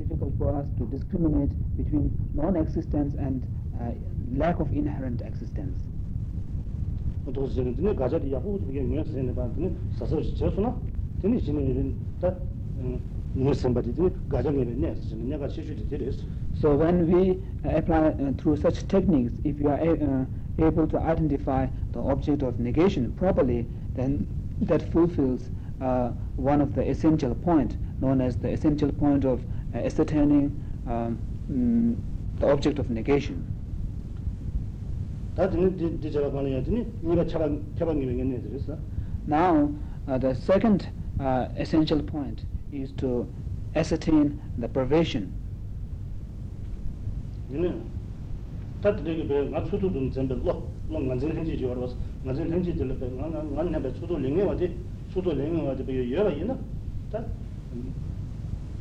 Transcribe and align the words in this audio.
difficult 0.00 0.32
for 0.38 0.56
us 0.56 0.66
to 0.78 0.86
discriminate 0.86 1.50
between 1.76 2.10
non-existence 2.34 3.14
and 3.18 3.42
uh, 3.80 3.92
lack 4.34 4.60
of 4.60 4.72
inherent 4.72 5.22
existence. 5.22 5.78
도스 7.32 7.56
저는 7.56 7.74
드네 7.74 7.94
가자리 7.94 8.32
야후 8.32 8.60
그게 8.66 8.80
뭐야 8.82 9.02
선생님 9.02 9.34
반드네 9.34 9.70
사서 9.98 10.22
저서나 10.38 10.76
드네 11.20 11.40
진행이 11.40 11.92
다 12.20 12.32
무슨 13.34 13.74
바디드 13.74 14.28
가자리네 14.28 14.76
네 14.78 14.94
저는 14.94 15.28
내가 15.28 15.48
시주지 15.48 15.88
되레스 15.88 16.22
So 16.54 16.74
when 16.76 17.04
we 17.10 17.42
uh, 17.66 17.76
apply 17.76 18.14
uh, 18.14 18.32
through 18.38 18.56
such 18.56 18.86
techniques, 18.88 19.34
if 19.44 19.60
you 19.60 19.68
are 19.68 19.76
a, 19.76 19.92
uh, 19.92 20.24
able 20.58 20.86
to 20.86 20.98
identify 20.98 21.66
the 21.92 22.00
object 22.00 22.42
of 22.42 22.58
negation 22.58 23.12
properly, 23.12 23.66
then 23.94 24.26
that 24.62 24.80
fulfills 24.90 25.50
uh, 25.82 26.12
one 26.36 26.62
of 26.62 26.74
the 26.74 26.88
essential 26.88 27.34
point 27.34 27.76
known 28.00 28.22
as 28.22 28.36
the 28.38 28.48
essential 28.48 28.90
point 28.92 29.24
of 29.24 29.40
uh, 29.42 29.59
ascertaining 29.73 30.51
um, 30.87 31.17
mm, 31.51 31.95
the 32.39 32.47
object 32.51 32.79
of 32.79 32.89
negation 32.89 33.45
now 39.27 39.69
uh, 40.07 40.17
the 40.17 40.33
second 40.35 40.89
uh, 41.19 41.47
essential 41.57 42.01
point 42.01 42.45
is 42.73 42.91
to 42.93 43.27
ascertain 43.75 44.41
the 44.57 44.67
privation 44.67 45.31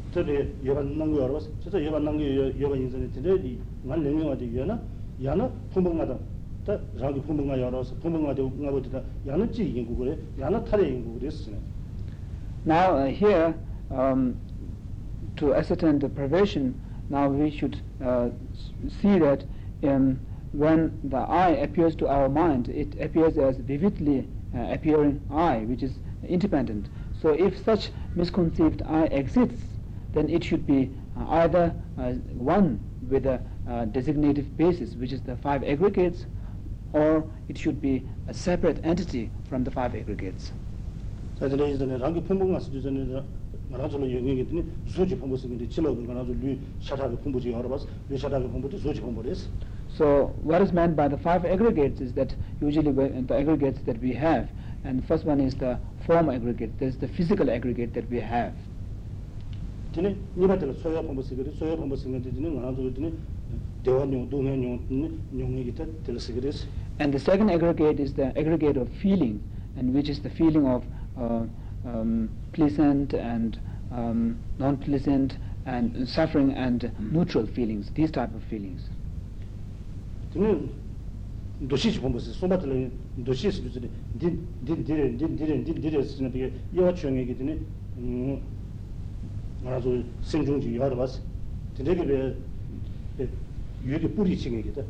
얘는 0.10 0.14
다 0.14 0.24
되게 0.24 0.50
배가 0.64 0.82
수도 0.82 0.90
좀 0.90 0.98
전부 0.98 1.20
로 1.20 1.34
완전 1.34 1.46
행지 1.46 1.46
지어 1.46 1.46
와서 1.46 1.46
완전 1.46 1.46
행지 1.46 1.46
들을 1.46 1.46
때 1.46 1.46
나는 1.46 1.46
나는 1.46 1.46
내 1.46 1.46
수도 1.46 1.46
링에 1.46 1.46
와지 1.46 1.46
수도 1.46 1.46
링에 1.46 1.46
와지 1.46 1.46
배 1.46 1.46
여러 1.46 1.46
있나 1.46 1.46
다 1.46 1.46
저게 1.46 1.46
여러 1.46 1.46
넣는 1.46 1.46
거 1.46 1.46
알아서 1.46 1.50
저 1.62 1.84
여러 1.84 2.00
넣는 2.00 2.18
거 2.18 2.60
여러 2.62 2.76
인선에 2.76 3.12
되지 3.12 3.60
난 3.84 4.04
링에 4.04 4.24
와지 4.26 4.58
여나 4.58 4.82
야나 5.24 5.50
풍봉마다 5.72 6.18
다 6.66 6.80
자기 7.00 7.22
풍봉마 7.22 7.60
열어서 7.60 7.96
풍봉마 8.02 8.34
되고 8.34 8.52
나보다 8.58 9.02
야는 9.28 9.52
지 9.52 9.64
인구 9.70 9.96
그래 9.96 10.18
야나 10.40 10.64
탈에 10.64 10.90
인구 10.90 11.20
그랬으네 11.20 11.58
Now, 12.68 12.98
uh, 12.98 13.06
here, 13.06 13.54
um, 13.92 14.36
to 15.36 15.54
ascertain 15.54 16.00
the 16.00 16.10
privation, 16.10 16.74
now 17.12 17.30
we 17.30 17.52
should 17.52 17.78
uh, 18.04 18.30
s- 18.54 18.72
see 19.02 19.20
that 19.20 19.46
um, 19.84 20.20
when 20.52 20.98
the 21.04 21.18
I 21.18 21.50
appears 21.62 21.96
to 21.98 22.08
our 22.08 22.28
mind, 22.28 22.70
it 22.70 22.96
appears 23.00 23.38
as 23.38 23.58
vividly 23.58 24.28
uh, 24.56 24.74
appearing 24.74 25.22
I, 25.30 25.60
which 25.70 25.84
is 25.84 26.00
independent. 26.28 26.90
So 27.22 27.30
if 27.30 27.64
such 27.64 27.92
misconceived 28.16 28.82
I 28.82 29.04
exists, 29.14 29.62
then 30.14 30.30
it 30.30 30.44
should 30.44 30.66
be 30.66 30.92
uh, 31.18 31.26
either 31.44 31.74
uh, 31.98 32.12
one 32.34 32.80
with 33.10 33.26
a 33.26 33.42
uh, 33.68 33.86
designative 33.86 34.56
basis, 34.58 34.96
which 34.96 35.12
is 35.12 35.22
the 35.22 35.36
five 35.38 35.64
aggregates, 35.64 36.26
or 36.94 37.26
it 37.50 37.58
should 37.58 37.82
be 37.82 38.08
a 38.28 38.34
separate 38.34 38.80
entity 38.84 39.30
from 39.50 39.64
the 39.64 39.72
five 39.72 39.94
aggregates. 39.96 40.52
자들이 41.38 41.74
이전에 41.74 41.98
랑기 41.98 42.24
풍부가 42.24 42.60
수준에 42.60 43.22
말아줘로 43.68 44.10
영역이 44.10 44.42
있더니 44.42 44.64
수지 44.86 45.18
풍부 45.18 45.36
쓰는데 45.36 45.68
지나고 45.68 46.06
가나도 46.08 46.34
류 46.34 46.58
샤타가 46.80 47.16
풍부지 47.18 47.54
알아봤어 47.54 47.88
류 48.10 48.18
샤타가 48.18 48.48
풍부도 48.48 48.78
수지 48.78 49.02
풍부랬어 49.02 49.50
So 49.90 50.32
what 50.44 50.62
is 50.62 50.72
meant 50.74 50.96
by 50.96 51.08
the 51.08 51.18
five 51.18 51.46
aggregates 51.46 52.00
is 52.02 52.14
that 52.16 52.36
usually 52.62 52.92
we- 52.92 53.22
the 53.28 53.36
aggregates 53.36 53.82
that 53.86 54.00
we 54.02 54.14
have, 54.14 54.48
and 54.84 55.00
the 55.00 55.06
first 55.08 55.26
one 55.26 55.40
is 55.40 55.56
the 55.56 55.78
form 56.08 56.30
aggregate, 56.30 56.78
there's 56.80 56.98
the 56.98 57.08
physical 57.08 57.50
aggregate 57.50 57.94
that 57.94 58.10
we 58.10 58.20
have. 58.20 58.54
드니 59.94 60.16
니바들 60.36 60.74
소야 60.76 61.02
풍부 61.02 61.24
쓰거든 61.24 61.54
소야 61.54 61.76
풍부 61.76 61.96
쓰는데 61.96 62.32
드니 62.32 62.54
가나도 62.56 62.90
있더니 62.90 63.14
대원용 63.84 64.30
동해용 64.30 64.80
용역이 65.32 65.74
다 65.76 65.86
들었어 66.04 66.34
그랬어 66.34 66.68
And 67.00 67.12
the 67.12 67.20
second 67.20 67.52
aggregate 67.52 68.00
is 68.00 68.14
the 68.14 68.32
aggregate 68.40 68.78
of 68.80 68.88
feeling, 69.02 69.42
and 69.76 69.94
which 69.94 70.10
is 70.10 70.22
the 70.22 70.30
feeling 70.30 70.66
of 70.66 70.84
uh, 71.18 71.44
um, 71.86 72.30
pleasant 72.54 73.14
and 73.14 73.60
um, 73.92 74.38
non-pleasant 74.60 75.38
and 75.66 76.08
suffering 76.08 76.54
and 76.54 76.92
neutral 77.12 77.46
feelings, 77.46 77.92
these 77.96 78.12
type 78.12 78.34
of 78.34 78.44
feelings. 78.48 78.90
드니 80.34 80.70
도시지 81.68 82.00
풍부 82.00 82.20
써 82.20 82.32
소마들 82.34 82.92
도시 83.26 83.52
수준에 83.52 83.88
딘딘딘딘딘딘딘 84.20 86.04
쓰는 86.04 86.32
게 86.32 86.52
여와 86.76 86.94
중역이 86.94 87.38
드니 87.38 87.60
음 87.98 88.42
말아줘 89.64 90.04
생중지 90.22 90.78
알아봤어 90.82 91.20
되게 91.78 92.02
왜 92.04 92.36
유게 93.86 94.08
뿌리 94.08 94.38
칭이기다. 94.38 94.82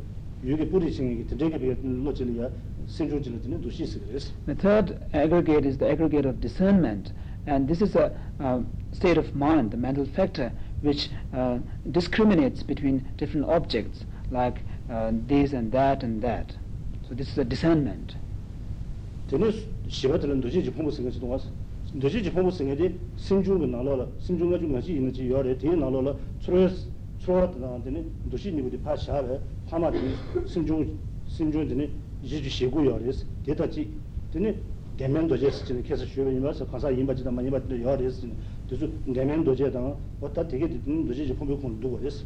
유게 0.44 0.68
뿌리 0.68 0.92
칭이기 0.92 1.26
되게 1.36 1.56
왜 1.56 1.76
로질이야 1.82 2.48
생중지는 2.86 3.42
드는 3.42 3.60
도시 3.60 3.84
쓰그랬어. 3.84 4.32
The 4.46 4.56
third 4.56 4.94
aggregate 5.12 5.66
is 5.66 5.76
the 5.78 5.90
aggregate 5.90 6.26
of 6.26 6.40
discernment, 6.40 7.12
and 7.46 7.66
this 7.66 7.82
is 7.82 7.96
a 7.96 8.12
uh, 8.40 8.62
state 8.92 9.18
of 9.18 9.34
mind, 9.34 9.70
the 9.70 9.76
mental 9.76 10.06
factor, 10.06 10.52
which 10.82 11.10
uh, 11.34 11.58
discriminates 11.90 12.62
between 12.62 13.04
different 13.16 13.48
objects, 13.48 14.04
like 14.30 14.62
uh, 14.88 15.10
this 15.26 15.52
and 15.52 15.72
that 15.72 16.02
and 16.02 16.22
that. 16.22 16.54
So 17.08 17.14
this 17.14 17.28
is 17.28 17.38
a 17.38 17.44
discernment. 17.44 18.14
되는 19.28 19.52
시바들은 19.88 20.40
도시지 20.40 20.70
풍부 20.70 20.90
생각이 20.90 21.18
좀 21.18 21.30
왔어. 21.30 21.44
도시지 21.44 21.44
풍부 21.44 21.44
생각이 21.44 21.44
생중을 21.44 21.44
나눠라. 21.44 21.46
생중가 21.46 21.50
좀 21.50 21.50
같이 21.50 21.50
있는지 21.50 21.50
열에 21.50 21.50
뒤 21.50 21.59
dōshī 21.91 22.21
jī 22.23 22.31
pōngbō 22.31 22.51
sēngē 22.55 22.75
dī 22.79 22.87
sīmchūngu 23.19 23.67
nālō 23.67 23.95
la, 23.99 24.05
sīmchūngu 24.23 24.59
chūngu 24.61 24.77
ngāshī 24.77 24.93
yīnā 24.95 25.11
chī 25.11 25.25
yō 25.27 25.41
rē, 25.43 25.55
tē 25.59 25.73
nālō 25.75 26.03
la, 26.05 26.13
tsūrōs, 26.39 26.85
tsūrō 27.19 27.41
rā 27.41 27.49
tā 27.51 27.59
nā 27.59 27.71
dī 27.83 27.91
nē, 27.91 28.03
dōshī 28.31 28.53
nī 28.55 28.63
gu 28.63 28.71
dī 28.71 28.79
pā 28.79 28.95
shā 28.95 29.19
rē, 29.19 29.39
pā 29.67 29.75
mā 29.75 29.91
dī 29.91 29.99
sīmchūngu, 30.47 30.95
sīmchūngu 31.35 31.67
dī 31.67 31.75
nē, 31.81 31.89
yī 32.23 32.39
chū 32.47 32.53
shē 32.55 32.69
gu 32.71 32.85
yō 32.87 32.95
rē 32.95 33.11
sī, 33.11 33.27
dē 33.43 33.57
tā 33.59 33.67
chī, 33.67 33.83
dī 34.31 34.39
nē, 34.39 34.53
dēmēn 35.01 35.27
dōjē 35.27 35.51
sī 35.51 35.67
chī 35.67 35.75
nē, 35.75 35.83
kēsā 35.83 36.07
shū 36.07 36.23
bē 36.23 36.31
yīmbā 36.31 36.55
sī, 36.55 36.69
kāsā 36.71 36.95
yīmbā 36.95 37.11
chī 37.11 37.27
tā 37.27 37.35
mā 37.35 37.43
yīmbā 37.43 37.59
dī 37.67 37.83
yō 37.83 37.97
rē 37.99 38.07
sī, 38.07 38.31
dī 38.71 38.79
sū 38.79 38.87
dēmēn 39.11 39.43
dōjē 39.43 39.67
tā 39.75 39.83
ngā, 39.83 39.91
wā 40.23 40.31
tā 40.31 40.47
tē 40.47 40.63
kē 40.63 40.71
dī 40.71 40.79
dōshī 41.11 41.27
jī 41.27 41.35
pōngbō 41.35 41.59
kōng 41.59 41.75
dō 41.83 41.91
gō 41.91 41.99
rē 42.07 42.15
sī. 42.15 42.23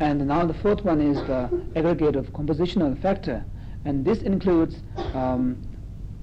And 0.00 0.26
now 0.26 0.44
the 0.44 0.54
fourth 0.54 0.82
one 0.84 1.00
is 1.00 1.18
the 1.28 1.48
aggregate 1.76 2.16
of 2.16 2.32
compositional 2.32 2.98
factor, 3.00 3.44
and 3.84 4.04
this 4.04 4.22
includes 4.22 4.82
um, 5.14 5.56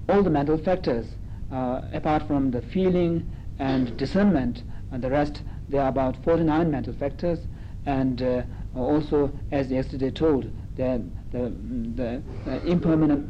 all 0.09 0.23
the 0.23 0.29
mental 0.29 0.57
factors. 0.57 1.05
Uh, 1.51 1.81
apart 1.93 2.27
from 2.27 2.51
the 2.51 2.61
feeling 2.61 3.27
and 3.59 3.95
discernment, 3.97 4.63
and 4.91 5.03
the 5.03 5.09
rest 5.09 5.43
there 5.69 5.81
are 5.81 5.89
about 5.89 6.17
49 6.23 6.69
mental 6.69 6.93
factors, 6.93 7.39
and 7.85 8.21
uh, 8.21 8.43
also 8.75 9.31
as 9.51 9.69
yesterday 9.71 10.11
told, 10.11 10.49
the 10.75 11.01
the, 11.31 11.53
the 11.95 12.21
uh, 12.47 12.59
impermanent 12.65 13.25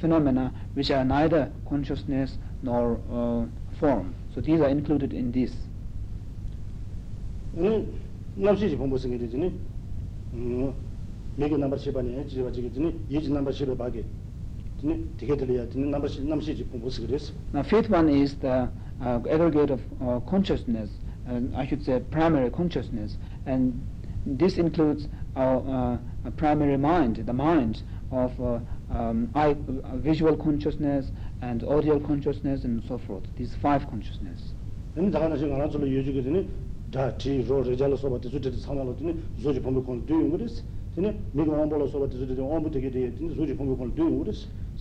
phenomena 0.00 0.52
which 0.74 0.90
are 0.90 1.04
neither 1.04 1.50
consciousness 1.68 2.38
nor 2.62 3.00
uh, 3.10 3.44
form. 3.78 4.14
So 4.34 4.40
these 4.40 4.60
are 4.60 4.68
included 4.68 5.12
in 5.12 5.32
this. 5.32 5.52
응, 7.56 7.86
Now, 17.52 17.62
fifth 17.62 17.90
one 17.90 18.08
is 18.08 18.36
the 18.36 18.68
uh, 19.00 19.20
aggregate 19.28 19.70
of 19.70 19.80
uh, 20.00 20.20
consciousness, 20.20 20.90
uh, 21.28 21.40
I 21.56 21.66
should 21.66 21.84
say 21.84 22.00
primary 22.10 22.50
consciousness, 22.50 23.16
and 23.46 23.72
this 24.26 24.58
includes 24.58 25.08
our 25.36 25.98
uh, 26.26 26.30
primary 26.36 26.76
mind, 26.76 27.16
the 27.16 27.32
mind 27.32 27.82
of 28.10 28.32
uh, 28.40 28.58
um, 28.90 29.30
eye, 29.34 29.56
uh, 29.84 29.96
visual 29.96 30.36
consciousness 30.36 31.10
and 31.42 31.62
audio 31.64 31.98
consciousness 32.00 32.64
and 32.64 32.82
so 32.88 32.98
forth, 32.98 33.24
these 33.36 33.54
five 33.62 33.88
consciousness. 33.90 34.52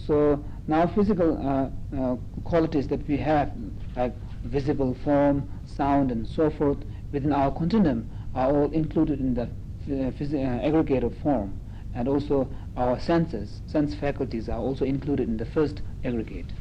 So 0.05 0.43
now 0.67 0.87
physical 0.87 1.37
uh, 1.37 1.95
uh, 1.95 2.15
qualities 2.43 2.87
that 2.89 3.07
we 3.07 3.17
have, 3.17 3.51
like 3.95 4.15
visible 4.43 4.93
form, 5.03 5.49
sound, 5.65 6.11
and 6.11 6.27
so 6.27 6.49
forth, 6.49 6.77
within 7.11 7.33
our 7.33 7.51
continuum 7.51 8.07
are 8.35 8.51
all 8.55 8.71
included 8.71 9.19
in 9.19 9.33
the 9.33 9.49
phys- 9.87 10.33
uh, 10.33 10.65
aggregate 10.65 11.03
of 11.03 11.17
form. 11.17 11.53
And 11.95 12.07
also 12.07 12.47
our 12.75 12.99
senses, 12.99 13.61
sense 13.65 13.95
faculties 13.95 14.49
are 14.49 14.59
also 14.59 14.85
included 14.85 15.27
in 15.27 15.37
the 15.37 15.45
first 15.45 15.81
aggregate. 16.03 16.53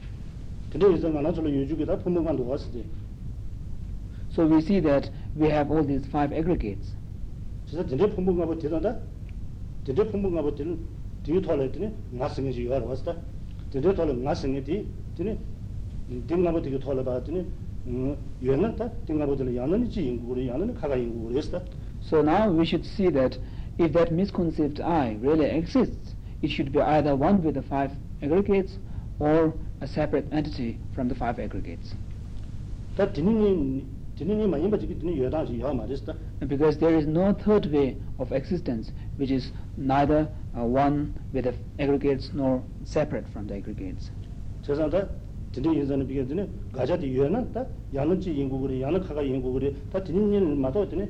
So 4.31 4.47
we 4.47 4.61
see 4.63 4.81
that 4.81 5.11
we 5.35 5.49
have 5.51 5.71
all 5.71 5.85
these 5.85 6.07
five 6.07 6.33
aggregates. 6.33 6.95
진짜 11.26 11.42
진짜 11.42 11.48
본부가 11.48 11.56
뭐 11.56 11.72
대단다. 11.72 11.72
진짜 11.72 11.72
본부가 11.72 11.72
뭐 11.72 11.72
되는 11.72 11.92
뒤에 11.92 11.92
돌아했더니 11.92 11.94
나승이 12.12 12.54
지가 12.54 12.80
왔다. 12.80 13.16
진짜 13.70 13.94
돌아 13.94 14.14
나승이 14.14 14.64
뒤 14.64 14.88
되니 15.16 15.38
딩나무 16.28 16.62
되게 16.62 16.80
돌아봤더니 16.80 17.46
음 17.88 18.16
yuwa 18.42 18.76
다 18.76 18.90
tingabodila 19.06 19.50
yanani 19.50 19.88
chi 19.90 20.02
yinguguri, 20.02 20.46
yanani 20.46 20.74
kaga 20.74 20.96
yinguguri 20.96 21.38
esi 21.38 21.52
ta. 21.52 21.62
So 22.02 22.22
now 22.22 22.50
we 22.52 22.66
should 22.66 22.86
see 22.86 23.10
that 23.10 23.38
if 23.80 23.94
that 23.94 24.12
misconceived 24.12 24.82
I 24.82 25.18
really 25.22 25.46
exists, 25.46 26.14
it 26.42 26.50
should 26.50 26.72
be 26.72 26.80
either 26.80 27.16
one 27.16 27.42
with 27.42 27.56
the 27.56 27.64
five 27.64 27.92
aggregates 28.22 28.78
or 29.20 29.54
a 29.82 29.88
separate 29.88 30.28
entity 30.32 30.78
from 30.94 31.08
the 31.08 31.16
five 31.16 31.40
aggregates. 31.40 31.96
다 32.96 33.12
디니니 33.12 33.86
디니니 34.16 34.48
마임바 34.48 34.78
지기 34.78 35.00
디니 35.00 35.18
yuwa 35.18 35.30
dangi 35.32 35.58
yawa 35.58 35.74
ma 35.74 35.84
esi 35.86 36.06
ta. 36.06 36.14
And 36.40 36.50
because 36.50 36.78
there 36.78 36.96
is 36.96 37.08
no 37.08 37.34
third 37.34 37.66
way 37.72 37.98
of 38.20 38.32
existence 38.32 38.92
which 39.18 39.32
is 39.32 39.52
neither 39.78 40.28
uh, 40.58 40.64
one 40.64 41.14
with 41.34 41.46
the 41.46 41.54
aggregates 41.80 42.32
nor 42.34 42.62
separate 42.84 43.28
from 43.32 43.48
the 43.48 43.56
aggregates. 43.56 44.12
세상 44.64 44.90
다 44.90 45.08
디니 45.52 45.80
인자는 45.80 46.08
비게 46.08 46.26
디니 46.26 46.48
가자디 46.72 47.08
yuwa 47.08 47.28
다 47.52 47.66
야는 47.94 48.20
chi 48.20 48.32
yinguguri, 48.32 48.80
yanan 48.80 49.02
kaga 49.02 49.22
yinguguri, 49.22 49.76
다 49.92 50.02
디니니 50.04 50.40
마도 50.56 50.88
디니 50.88 51.08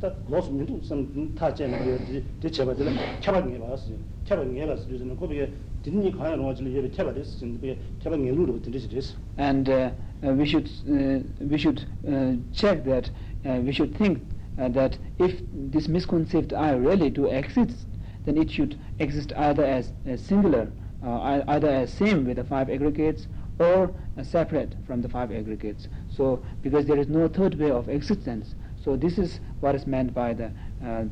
다 0.00 0.12
로스 0.28 0.50
민도 0.50 0.82
선 0.82 1.34
타제나 1.34 1.78
디 2.06 2.22
디체바들 2.40 2.90
차바게 3.20 3.58
봐서 3.58 3.92
차바게 4.24 4.66
봐서 4.66 4.82
저는 4.86 5.16
거기에 5.16 5.48
디니 5.82 6.10
가야 6.10 6.36
놓아질 6.36 6.74
예를 6.74 6.90
차바데스 6.90 7.40
근데 7.40 7.78
차바게 8.02 8.30
루로 8.30 8.60
디디스 8.62 9.14
And 9.38 9.70
uh, 9.70 9.90
uh, 10.22 10.34
we 10.34 10.44
should 10.44 10.68
uh, 10.90 11.22
we 11.38 11.56
should 11.56 11.86
uh, 12.06 12.34
check 12.52 12.84
that 12.84 13.10
uh, 13.46 13.62
we 13.62 13.70
should 13.70 13.94
think 13.96 14.22
uh, 14.59 14.69
that 14.69 14.97
if 15.19 15.41
this 15.53 15.87
misconceived 15.87 16.53
I 16.53 16.71
really 16.71 17.09
do 17.09 17.25
exist, 17.25 17.87
then 18.25 18.37
it 18.37 18.51
should 18.51 18.79
exist 18.99 19.33
either 19.37 19.63
as, 19.63 19.91
singular, 20.15 20.71
uh, 21.03 21.41
either 21.47 21.69
as 21.69 21.93
same 21.93 22.25
with 22.25 22.37
the 22.37 22.43
five 22.43 22.69
aggregates, 22.69 23.27
or 23.59 23.91
uh, 24.17 24.23
separate 24.23 24.75
from 24.85 25.01
the 25.01 25.09
five 25.09 25.31
aggregates. 25.31 25.87
So, 26.09 26.43
because 26.61 26.85
there 26.85 26.97
is 26.97 27.07
no 27.07 27.27
third 27.27 27.55
way 27.55 27.71
of 27.71 27.89
existence, 27.89 28.55
so 28.83 28.95
this 28.95 29.17
is 29.17 29.39
what 29.59 29.75
is 29.75 29.87
meant 29.87 30.13
by 30.13 30.33
the 30.33 30.51
uh, 30.85 31.05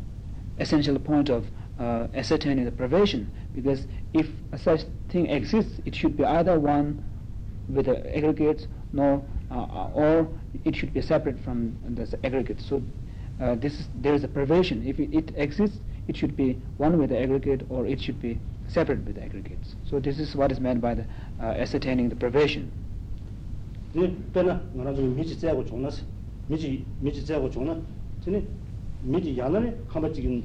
essential 0.60 0.98
point 1.00 1.30
of 1.30 1.46
uh, 1.80 2.08
ascertaining 2.14 2.66
the 2.66 2.72
pervasion. 2.72 3.28
Because 3.54 3.88
if 4.14 4.28
such 4.58 4.82
thing 5.10 5.28
exists, 5.28 5.80
it 5.86 5.96
should 5.96 6.18
be 6.18 6.24
either 6.24 6.60
one 6.60 7.04
with 7.68 7.88
the 7.88 8.16
aggregates, 8.16 8.68
nor 8.94 9.24
uh, 9.52 9.90
or 9.94 10.28
it 10.64 10.76
should 10.76 10.94
be 10.94 11.02
separate 11.02 11.40
from 11.44 11.78
the 11.90 12.20
aggregates. 12.24 12.66
So 12.66 12.82
uh, 13.41 13.55
this 13.55 13.73
is, 13.81 13.89
there 13.95 14.15
is 14.15 14.25
a 14.25 14.29
privation. 14.29 14.87
If 14.87 14.99
it, 14.99 15.15
it 15.15 15.33
exists, 15.37 15.79
it 16.09 16.17
should 16.17 16.37
be 16.37 16.61
one 16.79 16.99
with 16.99 17.11
the 17.11 17.19
aggregate, 17.19 17.65
or 17.69 17.87
it 17.87 18.01
should 18.01 18.21
be 18.21 18.39
separate 18.69 19.05
with 19.05 19.17
the 19.17 19.23
aggregates. 19.23 19.75
So 19.89 19.99
this 20.01 20.19
is 20.19 20.37
what 20.37 20.53
is 20.53 20.61
meant 20.61 20.81
by 20.81 20.95
the 20.95 21.05
uh, 21.41 21.55
ascertaining 21.57 22.09
the 22.09 22.17
privation. 22.17 22.71
네 23.93 24.15
빼나 24.33 24.63
나라 24.73 24.95
좀 24.95 25.17
미지 25.17 25.37
째고 25.37 25.65
종나스 25.65 26.05
미지 26.47 26.85
미지 27.01 27.25
째고 27.27 27.51
종나 27.51 27.77
드니 28.23 28.47
미지 29.03 29.37
야나네 29.37 29.75
칸바지긴 29.89 30.45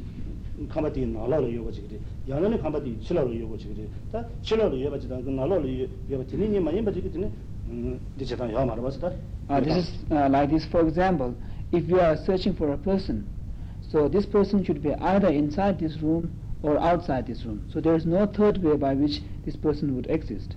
칸바디 0.67 1.05
나라로 1.05 1.53
요거 1.53 1.71
지그리 1.71 1.99
야나네 2.27 2.57
칸바디 2.57 2.99
칠라로 3.01 3.39
요거 3.39 3.55
지그리 3.57 3.87
다 4.11 4.25
칠라로 4.41 4.81
요바지다 4.81 5.21
그 5.21 5.29
나라로 5.29 5.61
요바 6.09 6.25
드니니 6.25 6.59
많이 6.59 6.83
바지기 6.83 7.11
드니 7.11 7.29
음 7.69 7.99
디제다 8.17 8.51
야 8.51 8.65
말아 8.65 8.81
봤다 8.81 9.11
Uh, 9.47 9.59
this 9.61 9.77
is 9.77 9.89
uh, 10.09 10.27
like 10.27 10.49
this, 10.49 10.65
for 10.65 10.81
example, 10.87 11.35
if 11.72 11.88
you 11.88 12.00
are 12.00 12.16
searching 12.16 12.54
for 12.54 12.72
a 12.72 12.76
person, 12.78 13.28
so 13.90 14.08
this 14.08 14.26
person 14.26 14.64
should 14.64 14.82
be 14.82 14.94
either 14.94 15.28
inside 15.28 15.78
this 15.78 15.96
room 15.98 16.32
or 16.62 16.78
outside 16.78 17.26
this 17.26 17.44
room. 17.44 17.64
So 17.72 17.80
there 17.80 17.94
is 17.94 18.06
no 18.06 18.26
third 18.26 18.62
way 18.62 18.76
by 18.76 18.94
which 18.94 19.22
this 19.44 19.56
person 19.56 19.94
would 19.96 20.06
exist. 20.10 20.54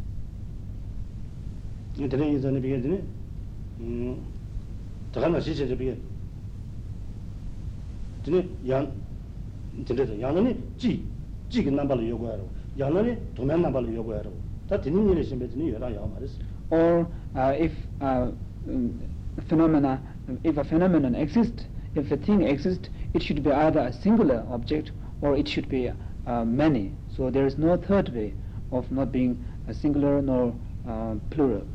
Or 16.69 17.07
uh, 17.36 17.54
if 17.57 17.71
uh, 18.01 18.31
um, 18.68 19.00
phenomena 19.48 20.01
if 20.44 20.56
a 20.56 20.65
phenomenon 20.65 21.15
exists, 21.15 21.65
if 21.94 22.11
a 22.11 22.17
thing 22.17 22.43
exists, 22.43 22.88
it 23.15 23.23
should 23.23 23.43
be 23.43 23.50
either 23.50 23.81
a 23.81 23.93
singular 23.93 24.44
object 24.50 24.93
or 25.23 25.37
it 25.37 25.49
should 25.49 25.69
be 25.69 25.91
uh, 26.26 26.44
many. 26.44 26.93
So 27.17 27.31
there 27.31 27.47
is 27.47 27.59
no 27.59 27.76
third 27.76 28.15
way 28.15 28.35
of 28.70 28.91
not 28.93 29.11
being 29.12 29.44
a 29.67 29.75
singular 29.75 30.23
nor 30.23 30.55
uh, 30.87 31.15
plural. 31.31 31.67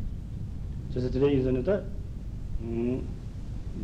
그래서 0.92 1.10
드레 1.10 1.34
이전에다 1.34 1.82
음 2.62 3.02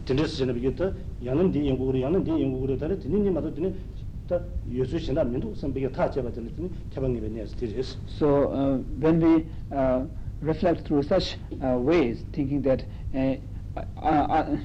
드레스 0.06 0.38
전에 0.38 0.54
비겠다 0.54 0.94
야는 1.26 1.52
디 1.52 1.68
연구를 1.68 2.02
야는 2.04 2.24
디 2.24 2.30
연구를 2.30 2.78
다래 2.78 2.98
드니니 3.00 3.32
마도 3.32 3.52
드니 3.52 3.74
다 4.28 4.40
예수 4.72 5.00
신다 5.00 5.24
민도 5.24 5.56
선비가 5.56 5.90
다 5.92 6.12
잡아 6.12 6.30
드니 6.32 6.54
개방이 6.92 7.20
베네스 7.20 7.56
디레스 7.56 7.98
So 8.06 8.54
uh, 8.54 8.78
when 9.02 9.20
we 9.20 9.46
uh, 9.74 10.06
reflect 10.42 10.86
through 10.86 11.04
such 11.04 11.38
uh, 11.64 11.78
ways, 11.82 12.24
thinking 12.32 12.62
that 12.62 12.86
uh, 13.14 13.18
uh, 13.18 13.22
uh, 13.22 13.38
uh, 13.77 13.81
uh, 14.01 14.57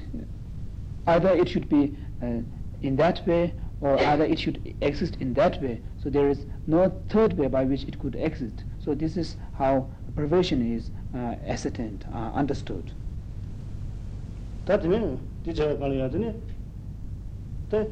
either 1.06 1.30
it 1.30 1.48
should 1.48 1.68
be 1.68 1.96
uh, 2.22 2.40
in 2.82 2.96
that 2.96 3.26
way 3.26 3.52
or 3.80 3.98
either 3.98 4.24
it 4.24 4.38
should 4.38 4.74
exist 4.80 5.16
in 5.20 5.34
that 5.34 5.60
way. 5.62 5.80
So 6.02 6.10
there 6.10 6.28
is 6.28 6.46
no 6.66 6.92
third 7.08 7.32
way 7.38 7.48
by 7.48 7.64
which 7.64 7.84
it 7.84 7.98
could 7.98 8.14
exist. 8.14 8.64
So 8.78 8.94
this 8.94 9.16
is 9.16 9.36
how 9.56 9.88
pervasion 10.14 10.76
is 10.76 10.90
uh, 11.14 11.34
ascertained, 11.46 12.04
uh, 12.12 12.30
understood. 12.34 12.92
That 14.66 14.84
means, 14.84 15.18
teacher 15.44 15.74
can 15.76 15.92
you 15.92 16.02
understand? 16.02 16.42
The. 17.70 17.90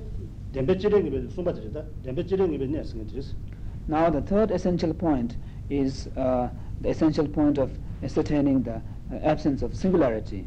Now 3.86 4.10
the 4.10 4.20
third 4.22 4.50
essential 4.50 4.94
point 4.94 5.36
is 5.70 6.08
uh, 6.16 6.48
the 6.80 6.90
essential 6.90 7.26
point 7.26 7.58
of 7.58 7.70
ascertaining 8.02 8.62
the 8.62 8.80
absence 9.22 9.62
of 9.62 9.74
singularity. 9.76 10.46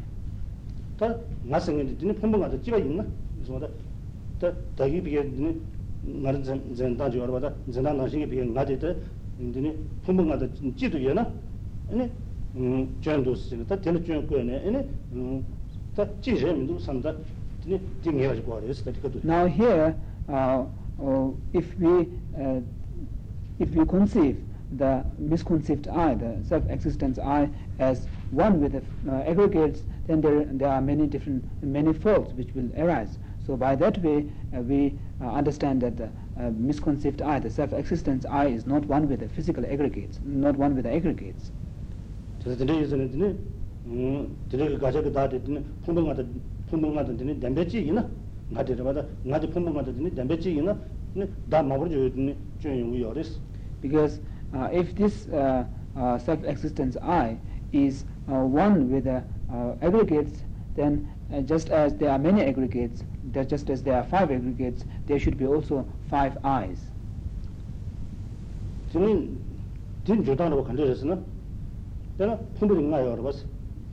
다 1.01 1.15
나승이 1.43 1.97
드니 1.97 2.13
폼봉가 2.15 2.61
찌바 2.61 2.77
있나 2.77 3.05
그래서 3.35 3.59
다 4.39 4.51
다기 4.75 5.01
비게 5.01 5.23
드니 5.29 5.61
나는 6.01 6.43
전 6.43 6.75
전다 6.75 7.09
저러다 7.09 7.53
전다 7.71 7.93
나시게 7.93 8.27
비게 8.27 8.43
나데데 8.45 8.95
드니 9.53 9.75
폼봉가 10.05 10.39
찌도 10.75 11.01
예나 11.03 11.31
아니 11.91 12.09
음 12.55 12.95
전도 13.01 13.35
쓰는 13.35 13.65
다 13.67 13.79
되는 13.79 14.03
전 14.05 14.25
거네 14.27 14.67
아니 14.67 14.77
음다 15.13 16.07
찌제민도 16.21 16.79
산다 16.79 17.13
드니 17.63 17.79
딩해 18.01 18.27
가지고 18.27 18.59
그래서 18.61 18.83
다 18.83 18.91
그것도 19.01 19.21
Now 19.23 19.45
here, 19.47 19.95
uh, 20.29 20.65
uh, 20.99 21.31
if 21.53 21.67
we 21.79 22.09
uh, 22.37 22.61
if 23.59 23.69
we 23.75 23.85
conceive 23.85 24.37
the 24.77 25.03
misconceived 25.17 25.87
I, 25.87 26.15
the 26.15 26.37
self-existence 26.43 27.19
I, 27.19 27.49
as 27.79 28.07
one 28.31 28.59
with 28.59 28.73
the 28.73 28.83
uh, 29.09 29.23
aggregates, 29.23 29.81
then 30.06 30.20
there, 30.20 30.44
there 30.44 30.68
are 30.68 30.80
many 30.80 31.06
different, 31.06 31.44
many 31.62 31.92
faults 31.92 32.32
which 32.32 32.48
will 32.54 32.70
arise. 32.76 33.18
So 33.46 33.56
by 33.56 33.74
that 33.76 33.98
way, 34.02 34.26
uh, 34.56 34.60
we 34.60 34.98
uh, 35.20 35.30
understand 35.32 35.80
that 35.82 35.96
the 35.96 36.10
uh, 36.38 36.50
misconceived 36.56 37.22
I, 37.22 37.38
the 37.40 37.50
self-existence 37.50 38.24
I, 38.24 38.46
is 38.46 38.66
not 38.66 38.84
one 38.86 39.08
with 39.08 39.20
the 39.20 39.28
physical 39.28 39.64
aggregates, 39.66 40.20
not 40.24 40.56
one 40.56 40.74
with 40.74 40.84
the 40.84 40.92
aggregates. 40.92 41.50
Because 53.80 54.20
if 54.72 54.94
this 54.94 55.24
self-existence 56.24 56.96
I 57.02 57.38
is 57.72 58.04
one 58.26 58.90
with 58.90 59.04
the 59.04 59.24
uh, 59.51 59.73
aggregates, 59.81 60.43
then 60.75 61.07
uh, 61.33 61.41
just 61.41 61.69
as 61.69 61.95
there 61.95 62.09
are 62.11 62.19
many 62.19 62.41
aggregates, 62.41 63.03
that 63.33 63.49
just 63.49 63.69
as 63.69 63.83
there 63.83 63.95
are 63.95 64.03
five 64.03 64.31
aggregates, 64.31 64.85
there 65.07 65.19
should 65.19 65.37
be 65.37 65.45
also 65.45 65.85
five 66.09 66.37
I's. 66.43 66.79
저는 68.93 69.37
진 70.05 70.23
조단으로 70.23 70.63
간절했으나 70.63 71.19
내가 72.17 72.39
폼봉이 72.57 72.87
나요 72.87 73.11
알아봤어 73.13 73.45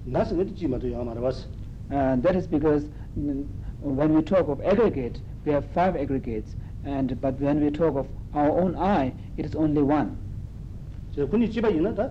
나서 0.04 0.38
어디 0.38 0.54
지마도 0.54 0.90
야 0.92 1.02
말아봤어 1.02 1.49
Uh, 1.90 2.16
that 2.23 2.35
is 2.35 2.47
because 2.47 2.88
mm, 3.18 3.44
when 3.83 4.14
we 4.14 4.23
talk 4.23 4.49
of 4.49 4.59
aggregate, 4.64 5.21
we 5.44 5.52
have 5.52 5.66
five 5.75 5.97
aggregates, 5.97 6.56
and 6.85 7.21
but 7.21 7.38
when 7.38 7.61
we 7.61 7.71
talk 7.71 7.94
of 7.94 8.06
our 8.33 8.49
own 8.49 8.75
I, 8.75 9.12
it 9.37 9.44
is 9.44 9.54
only 9.54 9.83
one. 9.83 10.16
저 11.14 11.26
군이 11.26 11.50
집에 11.50 11.71
있나다 11.71 12.11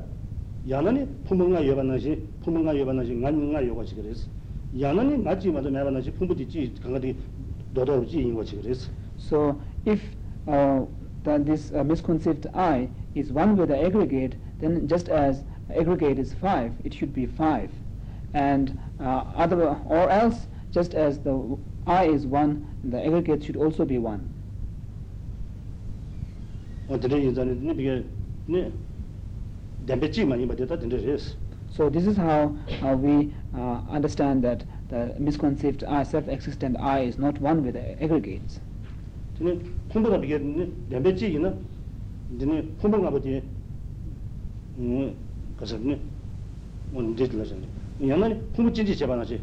야나니 0.69 1.05
폼봉가 1.25 1.67
여반나시 1.67 2.27
폼봉가 2.43 2.77
여반나시 2.79 3.19
간가 3.19 3.67
요가지 3.67 3.95
그랬어 3.95 4.27
야나니 4.79 5.17
맞지마도 5.17 5.69
매반나시 5.69 6.12
폼부지 6.12 6.75
강가디 6.81 7.15
도도지 7.74 8.19
인거지 8.19 8.57
그랬어 8.57 8.89
So 9.17 9.55
if 9.86 10.01
uh, 10.48 10.86
that 11.24 11.45
this 11.45 11.72
uh, 11.72 11.83
misconceived 11.83 12.48
I 12.53 12.89
is 13.15 13.31
one 13.31 13.55
with 13.55 13.69
the 13.69 13.77
aggregate, 13.77 14.36
then 14.60 14.88
just 14.88 15.07
as 15.07 15.43
aggregate 15.69 16.19
is 16.19 16.33
five, 16.33 16.74
it 16.83 16.93
should 16.93 17.13
be 17.13 17.25
five. 17.25 17.69
and 18.33 18.79
uh, 19.00 19.24
other 19.36 19.77
or 19.86 20.10
else 20.10 20.48
just 20.72 20.93
as 20.95 21.19
the 21.19 21.57
I 21.86 22.05
is 22.05 22.25
one, 22.25 22.65
the 22.83 23.05
aggregate 23.05 23.43
should 23.43 23.55
also 23.57 23.86
be 23.86 23.98
one. 23.98 24.29
어 26.89 27.00
드레 27.00 27.22
인자네 27.24 27.53
네 27.62 27.74
비게 27.74 28.03
네 28.48 28.72
So 31.69 31.89
this 31.89 32.05
is 32.05 32.15
how 32.15 32.55
uh, 32.83 32.95
we 32.95 33.33
uh, 33.55 33.81
understand 33.89 34.43
that 34.43 34.63
the 34.89 35.15
misconceived 35.17 35.83
I, 35.83 36.03
self-existent 36.03 36.77
I, 36.79 37.00
is 37.00 37.17
not 37.17 37.41
one 37.41 37.63
with 37.65 37.74
the 37.74 38.01
aggregates. 38.01 38.60
네 39.39 39.60
콤보다 39.89 40.22
비게 40.22 40.38
네 40.38 40.69
담배지기나 40.91 41.53
네 42.38 42.63
콤보 42.79 43.01
가버지 43.01 43.41
음 44.77 45.13
가서 45.57 45.77
네 45.79 46.00
오늘 46.93 47.15
데들라잖아 47.15 47.62
양나니 48.07 48.39
콤보 48.55 48.72
진지 48.72 48.95
제반하지 48.95 49.41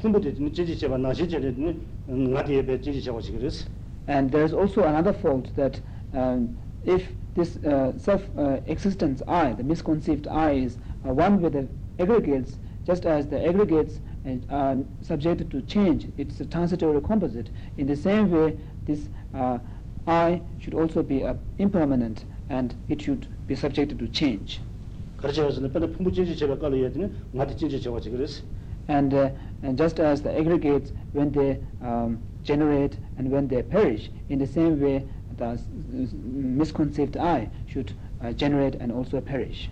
콤보 0.00 0.20
되는 0.20 0.52
진지 0.54 0.78
제반 0.78 1.02
나시 1.02 1.28
제는 1.28 1.76
나디에 2.06 2.64
배 2.64 2.80
진지 2.80 3.02
제반시 3.02 3.32
그랬어 3.32 3.66
And 4.08 4.30
there 4.30 4.44
is 4.44 4.54
also 4.54 4.84
another 4.84 5.12
fault 5.12 5.50
that 5.56 5.82
um, 6.14 6.56
if 6.85 7.07
this 7.35 7.57
uh, 7.57 7.93
self-existence 7.97 9.21
uh, 9.27 9.31
I, 9.31 9.53
the 9.53 9.63
misconceived 9.63 10.27
I, 10.27 10.51
is 10.51 10.77
uh, 11.05 11.13
one 11.13 11.41
with 11.41 11.53
the 11.53 11.67
aggregates, 11.99 12.57
just 12.85 13.05
as 13.05 13.27
the 13.27 13.45
aggregates 13.47 13.99
uh, 14.25 14.37
are 14.49 14.77
subjected 15.01 15.51
to 15.51 15.61
change, 15.61 16.07
it's 16.17 16.39
a 16.39 16.45
transitory 16.45 16.99
composite. 17.01 17.49
In 17.77 17.85
the 17.85 17.95
same 17.95 18.31
way, 18.31 18.57
this 18.85 19.09
uh, 19.35 19.59
I 20.07 20.41
should 20.59 20.73
also 20.73 21.03
be 21.03 21.23
uh, 21.23 21.35
impermanent 21.59 22.25
and 22.49 22.73
it 22.87 23.01
should 23.01 23.27
be 23.45 23.55
subjected 23.55 23.99
to 23.99 24.07
change. 24.07 24.61
And, 28.89 29.13
and 29.63 29.77
just 29.77 29.99
as 29.99 30.21
the 30.21 30.37
aggregates, 30.37 30.93
when 31.11 31.31
they 31.31 31.59
um, 31.81 32.21
generate 32.43 32.97
and 33.17 33.29
when 33.29 33.47
they 33.47 33.61
perish, 33.61 34.09
in 34.29 34.39
the 34.39 34.47
same 34.47 34.79
way, 34.79 35.03
the 35.36 35.44
s- 35.54 35.66
s- 35.94 36.14
misconceived 36.24 37.16
I 37.16 37.48
should 37.66 37.92
uh, 38.22 38.32
generate 38.32 38.76
and 38.80 38.92
also 38.92 39.20
perish. 39.20 39.68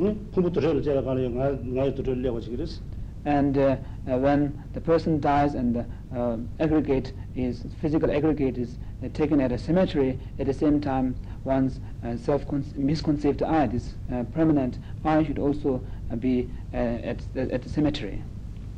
응? 0.00 0.16
풍부 0.32 0.50
들어를 0.52 0.82
제가 0.82 1.02
가는 1.02 1.34
나 1.36 1.50
나의 1.50 1.94
들어를 1.94 2.22
내고 2.22 2.40
그랬어 2.40 2.80
And 3.24 3.56
uh, 3.56 3.76
uh, 4.08 4.18
when 4.18 4.50
the 4.72 4.80
person 4.80 5.20
dies 5.20 5.54
and 5.54 5.74
the 5.76 5.84
uh, 6.12 6.38
aggregate 6.58 7.12
is 7.36 7.62
physical 7.80 8.10
aggregate 8.10 8.58
is 8.58 8.78
uh, 9.00 9.08
taken 9.14 9.40
at 9.40 9.52
a 9.52 9.58
cemetery, 9.58 10.18
at 10.40 10.46
the 10.46 10.52
same 10.52 10.80
time 10.80 11.14
one's 11.44 11.78
uh, 12.02 12.16
self 12.16 12.42
misconceived 12.74 13.42
I, 13.44 13.68
this 13.68 13.94
uh, 14.10 14.24
permanent 14.34 14.78
I, 15.04 15.22
should 15.22 15.38
also 15.38 15.80
uh, 16.10 16.16
be 16.16 16.50
uh, 16.74 16.76
at 16.76 17.22
the, 17.34 17.42
at 17.54 17.62
the 17.62 17.68
cemetery. 17.68 18.22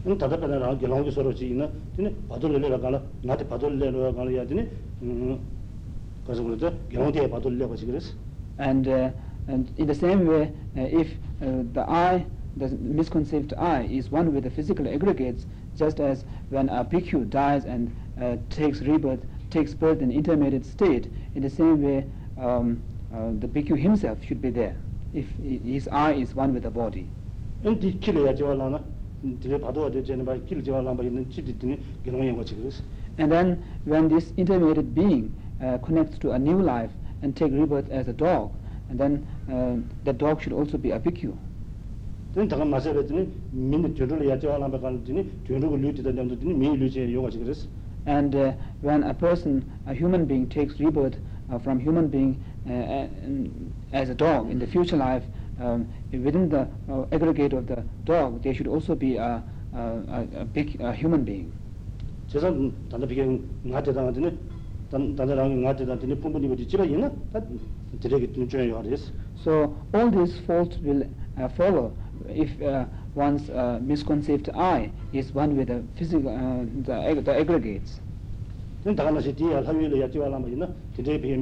응 0.07 0.19
다다가나 0.19 0.77
결혼하기 0.77 1.11
서로지 1.11 1.49
있나 1.49 1.67
근데 1.97 2.13
받을래라 2.29 2.79
가라 2.79 3.01
나한테 3.23 3.49
받을래라 3.49 4.13
가라 4.13 4.29
해야 4.29 4.47
되네 4.47 4.69
음 5.01 5.41
그래서 6.30 6.44
그러죠. 6.44 6.72
받으려고 7.28 7.76
그래서. 7.76 8.14
Uh, 8.88 9.10
and 9.48 9.72
in 9.78 9.88
the 9.88 9.96
same 9.96 10.28
way, 10.28 10.52
uh, 10.78 10.82
if 10.82 11.08
uh, 11.42 11.64
the 11.74 11.82
I, 11.90 12.24
the 12.56 12.68
misconceived 12.78 13.56
I, 13.58 13.88
is 13.90 14.12
one 14.12 14.32
with 14.32 14.44
the 14.44 14.52
physical 14.52 14.88
aggregates, 14.88 15.48
just 15.76 16.00
as 16.00 16.26
when 16.50 16.70
a 16.70 16.86
bhikkhu 16.86 17.28
dies 17.32 17.66
and 17.66 17.90
uh, 18.22 18.36
takes 18.52 18.82
rebirth, 18.82 19.22
takes 19.50 19.74
birth 19.74 20.04
in 20.04 20.12
intermediate 20.12 20.68
state, 20.68 21.10
in 21.34 21.42
the 21.42 21.50
same 21.50 21.82
way, 21.82 22.06
um, 22.38 22.80
uh, 23.12 23.32
the 23.40 23.48
bhikkhu 23.48 23.76
himself 23.76 24.24
should 24.24 24.40
be 24.40 24.52
there, 24.52 24.76
if 25.16 25.26
his 25.42 25.88
I 25.88 26.14
is 26.14 26.36
one 26.36 26.54
with 26.54 26.62
the 26.62 26.70
body. 26.70 27.08
And 27.64 27.82
then 33.32 33.64
when 33.86 34.08
this 34.10 34.32
intermediate 34.38 34.94
being 34.94 35.34
uh, 35.63 35.79
connects 35.79 36.19
to 36.19 36.33
a 36.33 36.39
new 36.39 36.61
life 36.61 36.91
and 37.23 37.35
take 37.37 37.53
rebirth 37.53 37.91
as 37.91 38.09
a 38.09 38.13
dog, 38.13 38.53
and 38.91 38.99
then 38.99 39.27
uh, 39.51 39.77
the 40.05 40.13
dog 40.13 40.43
should 40.43 40.53
also 40.53 40.79
be 40.79 40.91
a 40.91 40.99
bhikkhu. 40.99 41.35
then 42.35 42.49
다가 42.49 42.65
마셔 42.65 42.93
봤더니 42.93 43.31
민의 43.53 43.95
뒤를 43.95 44.23
해야 44.23 44.39
저라나 44.39 44.69
봐 44.69 44.81
가더니 44.81 45.31
뒤를 45.47 45.71
류지다 45.71 46.11
냠더니 46.11 46.53
미 46.55 46.77
류지 46.77 47.15
요가 47.15 47.31
그랬어 47.31 47.69
And 48.07 48.35
uh, 48.37 48.53
when 48.83 49.03
a 49.05 49.15
person, 49.15 49.65
a 49.87 49.95
human 49.95 50.27
being, 50.27 50.47
takes 50.49 50.79
rebirth 50.79 51.17
uh, 51.51 51.59
from 51.59 51.81
human 51.81 52.09
being 52.09 52.37
uh, 52.69 52.73
uh, 52.73 53.09
as 53.93 54.11
a 54.11 54.15
dog 54.15 54.51
in 54.51 54.59
the 54.59 54.67
future 54.67 54.97
life, 54.97 55.23
um, 55.61 55.89
within 56.13 56.49
the 56.49 56.69
uh, 56.91 57.07
aggregate 57.13 57.53
of 57.55 57.67
the 57.67 57.83
dog, 58.05 58.43
there 58.43 58.53
should 58.53 58.67
also 58.67 58.95
be 58.95 59.17
a, 59.17 59.43
a, 59.75 59.79
a, 59.79 60.41
a 60.41 60.45
big 60.45 60.81
a 60.81 60.93
human 60.93 61.25
being. 61.25 61.53
제가 62.29 62.51
단다 62.91 63.07
비게 63.07 63.25
나한테 63.63 63.93
당하더니 63.93 63.93
단 63.93 63.93
단다랑 63.93 63.93
나한테 63.95 64.31
당 64.31 64.39
하더니 64.91 66.15
풍분이 66.21 66.47
뭐지 66.47 66.67
집에 66.69 66.85
있나 66.87 67.11
다 67.33 67.41
드레게 68.01 68.33
좀 68.33 68.49
줘야 68.49 68.77
하랬어 68.77 69.13
So 69.43 69.75
all 69.95 70.11
these 70.11 70.39
faults 70.45 70.79
will 70.83 71.05
uh, 71.37 71.49
follow 71.55 71.93
if 72.29 72.51
uh, 72.63 72.87
one's 73.15 73.51
uh, 73.51 73.79
misconceived 73.83 74.49
I 74.55 74.91
is 75.13 75.35
one 75.35 75.57
with 75.57 75.69
the 75.69 75.83
physical, 75.97 76.31
uh, 76.31 76.65
the, 76.87 76.95
ag- 76.95 77.25
the 77.25 77.35
aggregates. 77.35 78.01
then 78.85 78.95
다가 78.97 79.11
나시 79.11 79.35
뒤에 79.35 79.55
하위를 79.65 80.01
야 80.01 80.09
지와라 80.11 80.39
뭐 80.39 80.49
있나 80.49 80.69
드레 80.95 81.21
비 81.21 81.35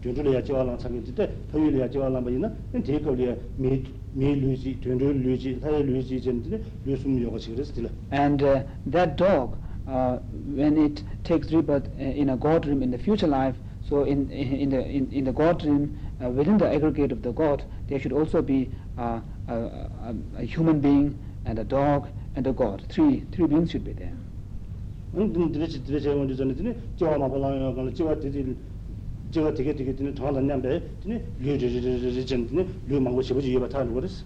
뒤를 0.00 0.34
야 0.34 0.42
지와라 0.42 0.78
상게 0.78 1.02
때 1.12 1.30
하위를 1.52 1.80
야 1.80 1.90
지와라 1.90 2.20
뭐 2.20 2.30
있나 2.30 2.50
뒤에 2.72 3.00
거리에 3.00 3.36
미 3.56 3.82
미류지 4.14 4.78
뒤를 4.80 5.22
류지 5.22 5.60
하위 5.62 5.82
류지 5.82 6.22
전데 6.22 6.62
류숨 6.86 7.20
요가 7.22 7.36
그랬어 7.36 7.72
들라 7.74 7.88
And 8.12 8.42
uh, 8.42 8.62
that 8.90 9.16
dog, 9.16 9.56
uh, 9.86 10.18
when 10.54 10.76
it 10.78 11.02
takes 11.24 11.52
rebirth 11.52 11.86
uh, 11.98 12.02
in 12.02 12.30
a 12.30 12.36
god 12.36 12.62
dream 12.62 12.82
in 12.82 12.90
the 12.90 12.98
future 12.98 13.26
life, 13.28 13.56
so 13.88 14.04
in 14.04 14.30
in 14.30 14.70
the 14.70 14.84
in, 14.84 15.10
in 15.12 15.24
the 15.24 15.32
god 15.32 15.60
dream, 15.60 15.96
uh, 16.22 16.28
within 16.28 16.58
the 16.58 16.68
aggregate 16.72 17.12
of 17.12 17.22
the 17.22 17.32
god, 17.32 17.64
there 17.88 18.00
should 18.00 18.12
also 18.12 18.42
be 18.42 18.70
uh, 18.98 19.20
a, 19.48 19.54
a, 19.54 20.14
a 20.38 20.42
human 20.42 20.80
being 20.80 21.18
and 21.44 21.58
a 21.58 21.64
dog 21.64 22.08
and 22.34 22.46
a 22.46 22.52
god. 22.52 22.82
Three 22.88 23.24
three 23.32 23.46
beings 23.46 23.70
should 23.70 23.84
be 23.84 23.92
there. 23.92 24.16
응 25.14 25.32
드레 25.32 25.66
드레 25.66 26.00
제가 26.00 26.14
먼저 26.14 26.34
전에 26.36 26.52
지와 26.96 27.16
마발랑 27.16 27.74
가 27.74 27.90
지와 27.94 28.18
되지 28.20 28.54
지와 29.30 29.54
되게 29.54 29.74
되게 29.74 29.94
되는 29.96 30.14
정한 30.14 30.46
냠배 30.46 30.82
되네 31.00 31.24
류지 31.40 32.26
전데 32.26 32.66
류 32.86 33.00
망고 33.00 33.22
싶어지 33.22 33.50
이봐 33.54 33.68
다 33.68 33.84
그랬어 33.84 34.24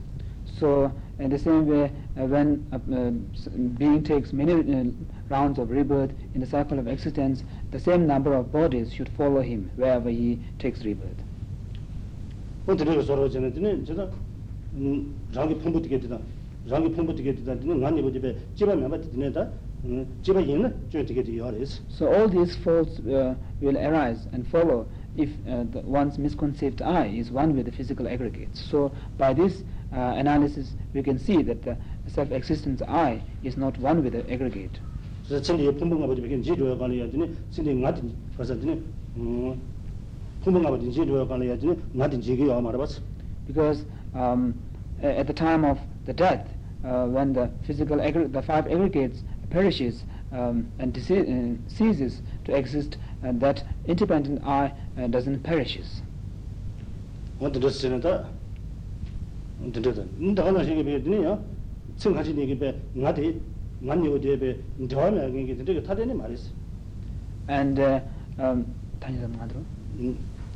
So 0.59 0.90
in 1.18 1.30
the 1.30 1.38
same 1.38 1.66
way, 1.66 1.90
uh, 2.18 2.25
when 2.26 2.66
a 2.73 2.76
uh, 2.76 3.11
s- 3.35 3.49
being 3.78 4.02
takes 4.02 4.32
many 4.32 4.52
uh, 4.52 4.85
rounds 5.28 5.59
of 5.59 5.70
rebirth 5.70 6.12
in 6.35 6.40
the 6.40 6.47
cycle 6.47 6.78
of 6.78 6.87
existence, 6.88 7.42
the 7.70 7.78
same 7.78 8.06
number 8.06 8.32
of 8.35 8.50
bodies 8.52 8.92
should 8.92 9.09
follow 9.11 9.40
him 9.42 9.70
wherever 9.76 10.11
he 10.11 10.40
takes 10.59 10.85
rebirth. 10.85 11.23
뭐 12.66 12.76
드레가 12.76 13.02
서로 13.02 13.28
전에 13.28 13.52
되네 13.52 13.82
제가 13.85 14.11
음 14.75 15.14
장기 15.32 15.56
풍부 15.59 15.80
되게 15.82 15.99
되다 15.99 16.18
장기 16.68 16.92
풍부 16.92 17.14
되게 17.14 17.35
되다 17.35 17.59
되는 17.59 17.80
난 17.80 17.97
이거 17.99 18.12
집에 18.12 18.37
집에 18.54 18.75
몇 18.76 18.87
마디 18.88 19.11
되네다 19.11 19.49
음 19.85 20.06
집에 20.23 20.42
있는 20.42 20.75
저 20.90 21.02
되게 21.04 21.23
되어 21.23 21.50
그랬어 21.50 21.80
So 21.88 22.06
all 22.12 22.28
these 22.28 22.54
faults 22.54 23.00
uh, 23.09 23.35
will 23.62 23.76
arise 23.78 24.28
and 24.32 24.47
follow 24.47 24.87
if 25.16 25.30
uh, 25.49 25.64
the, 25.73 25.80
one's 25.82 26.18
misconceived 26.18 26.82
I 26.82 27.09
is 27.09 27.32
one 27.32 27.56
with 27.56 27.64
the 27.66 27.73
physical 27.73 28.06
aggregates. 28.06 28.61
So 28.61 28.92
by 29.18 29.32
this 29.35 29.62
uh, 29.62 29.74
analysis, 29.94 30.76
we 30.94 31.02
can 31.02 31.18
see 31.18 31.42
that 31.42 31.62
the 31.62 31.76
self-existence 32.06 32.82
I 32.88 33.23
is 33.42 33.56
not 33.56 33.78
one 33.80 34.02
with 34.02 34.12
the 34.12 34.25
aggregate. 34.32 34.80
그래서 35.28 35.42
천리에 35.42 35.70
풍부가 35.76 36.06
버지 36.09 36.20
백인 36.23 36.42
지도에 36.42 36.76
관해 36.76 37.00
야더니 37.00 37.37
신이 37.50 37.75
나디 37.76 38.02
가서 38.37 38.59
되네 38.59 38.80
음 39.16 39.61
풍부가 40.42 40.70
버지 40.70 40.90
지도에 40.92 41.25
관해 41.26 41.50
야더니 41.50 41.78
나디 41.92 42.20
지게 42.20 42.47
와 42.47 42.61
말아봤어 42.61 43.00
Because 43.47 43.85
um, 44.14 44.54
a- 45.02 45.18
at 45.18 45.26
the 45.26 45.35
time 45.35 45.64
of 45.64 45.78
the 46.06 46.12
death, 46.14 46.47
uh, 46.85 47.06
when 47.06 47.32
the 47.32 47.50
physical 47.62 47.99
aggr- 48.00 48.30
the 48.32 48.42
five 48.42 48.66
aggregates 48.66 49.23
perishes 49.50 50.04
um, 50.32 50.66
and 50.78 50.92
dece- 50.94 51.26
uh, 51.26 51.56
ceases 51.68 52.23
to 52.44 52.54
exist, 52.54 52.99
uh, 53.23 53.32
that 53.38 53.62
independent 53.87 54.40
I 54.44 54.73
uh, 54.97 55.06
doesn't 55.06 55.42
perishes. 55.42 56.02
어떤 57.38 57.61
드 57.61 58.34
dindada 59.72 60.03
ninda 60.19 60.43
hana 60.43 60.63
shige 60.63 60.84
be 60.84 61.00
dine 61.00 61.22
ya 61.22 61.38
tsing 61.98 62.15
hachi 62.15 62.34
nige 62.34 62.55
be 62.55 62.74
ngade 62.98 63.36
ngani 63.84 64.07
ode 64.07 64.38
be 64.39 64.55
ndewa 64.79 65.12
me 65.12 65.22
agenge 65.22 65.55
dindega 65.55 65.81
tadene 65.81 66.13
marisi 66.13 66.50
and 67.48 67.79
uh, 67.79 68.00
um, 68.39 68.65
tanidam 69.00 69.31
ngadro? 69.38 69.62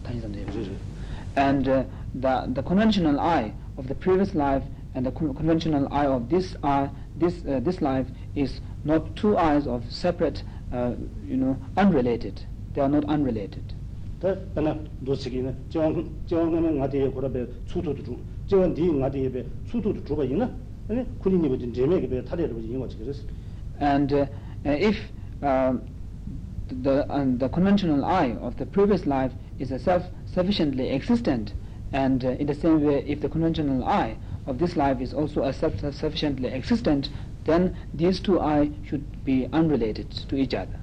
tanidam 0.04 0.32
deye 0.32 0.46
and 1.36 1.68
uh, 1.68 1.84
the, 2.16 2.50
the 2.54 2.64
conventional 2.64 3.20
I 3.20 3.54
of 3.78 3.88
the 3.88 3.96
previous 3.96 4.34
life 4.36 4.64
and 4.96 5.06
the 5.06 5.12
conventional 5.12 5.88
I 5.92 6.06
of 6.08 6.30
this 6.30 6.56
I 6.64 6.90
this 7.18 7.46
uh, 7.48 7.60
this 7.60 7.82
life 7.82 8.08
is 8.36 8.62
not 8.84 9.16
two 9.16 9.38
eyes 9.38 9.68
of 9.68 9.84
separate 9.92 10.44
uh, 10.74 10.94
you 11.28 11.38
know 11.38 11.58
unrelated. 11.78 12.42
They 12.74 12.82
are 12.82 12.90
not 12.90 13.06
unrelated. 13.06 13.74
ta 14.22 14.36
ana 14.58 14.76
do 15.04 15.16
chigi 15.16 15.42
na 15.42 15.52
jong 15.70 16.10
jong 16.28 16.52
na 16.52 16.70
ngade 16.70 17.14
ko 17.14 17.22
ra 17.22 17.30
be 17.30 17.46
chu 17.68 17.82
chu 17.82 17.94
chu 18.04 18.18
라베 18.49 18.49
추도도 18.49 18.49
주 18.49 18.49
정은 18.49 18.75
뒤 18.75 18.93
나디에 18.93 19.31
베 19.31 19.45
추도도 19.71 20.05
주바 20.05 20.25
있나 20.25 20.51
아니 20.89 21.05
군인이 21.19 21.49
뭐든 21.49 21.73
제메게 21.73 22.09
배 22.09 22.25
타려고 22.25 22.61
이거 22.61 22.85
어떻게 22.85 23.05
그랬어 23.05 23.23
And 23.81 24.13
uh, 24.13 24.27
uh, 24.65 24.71
if 24.71 24.97
um, 25.43 25.83
the, 26.83 27.05
uh, 27.11 27.25
the 27.39 27.49
conventional 27.49 28.05
I 28.05 28.37
of 28.41 28.57
the 28.57 28.67
previous 28.67 29.07
life 29.07 29.33
is 29.59 29.73
a 29.73 29.79
self-sufficiently 29.79 30.91
existent, 30.91 31.53
and 31.93 32.25
uh, 32.25 32.31
in 32.39 32.47
the 32.47 32.55
same 32.55 32.85
way, 32.85 33.05
if 33.07 33.21
the 33.21 33.29
conventional 33.29 33.85
I 33.85 34.17
of 34.47 34.59
this 34.59 34.77
life 34.77 35.01
is 35.01 35.13
also 35.13 35.43
a 35.43 35.53
self-sufficiently 35.53 36.49
existent, 36.49 37.09
then 37.47 37.77
these 37.93 38.21
two 38.21 38.41
I 38.41 38.71
should 38.87 39.25
be 39.25 39.49
unrelated 39.53 40.11
to 40.29 40.37
each 40.37 40.55
other. 40.55 40.79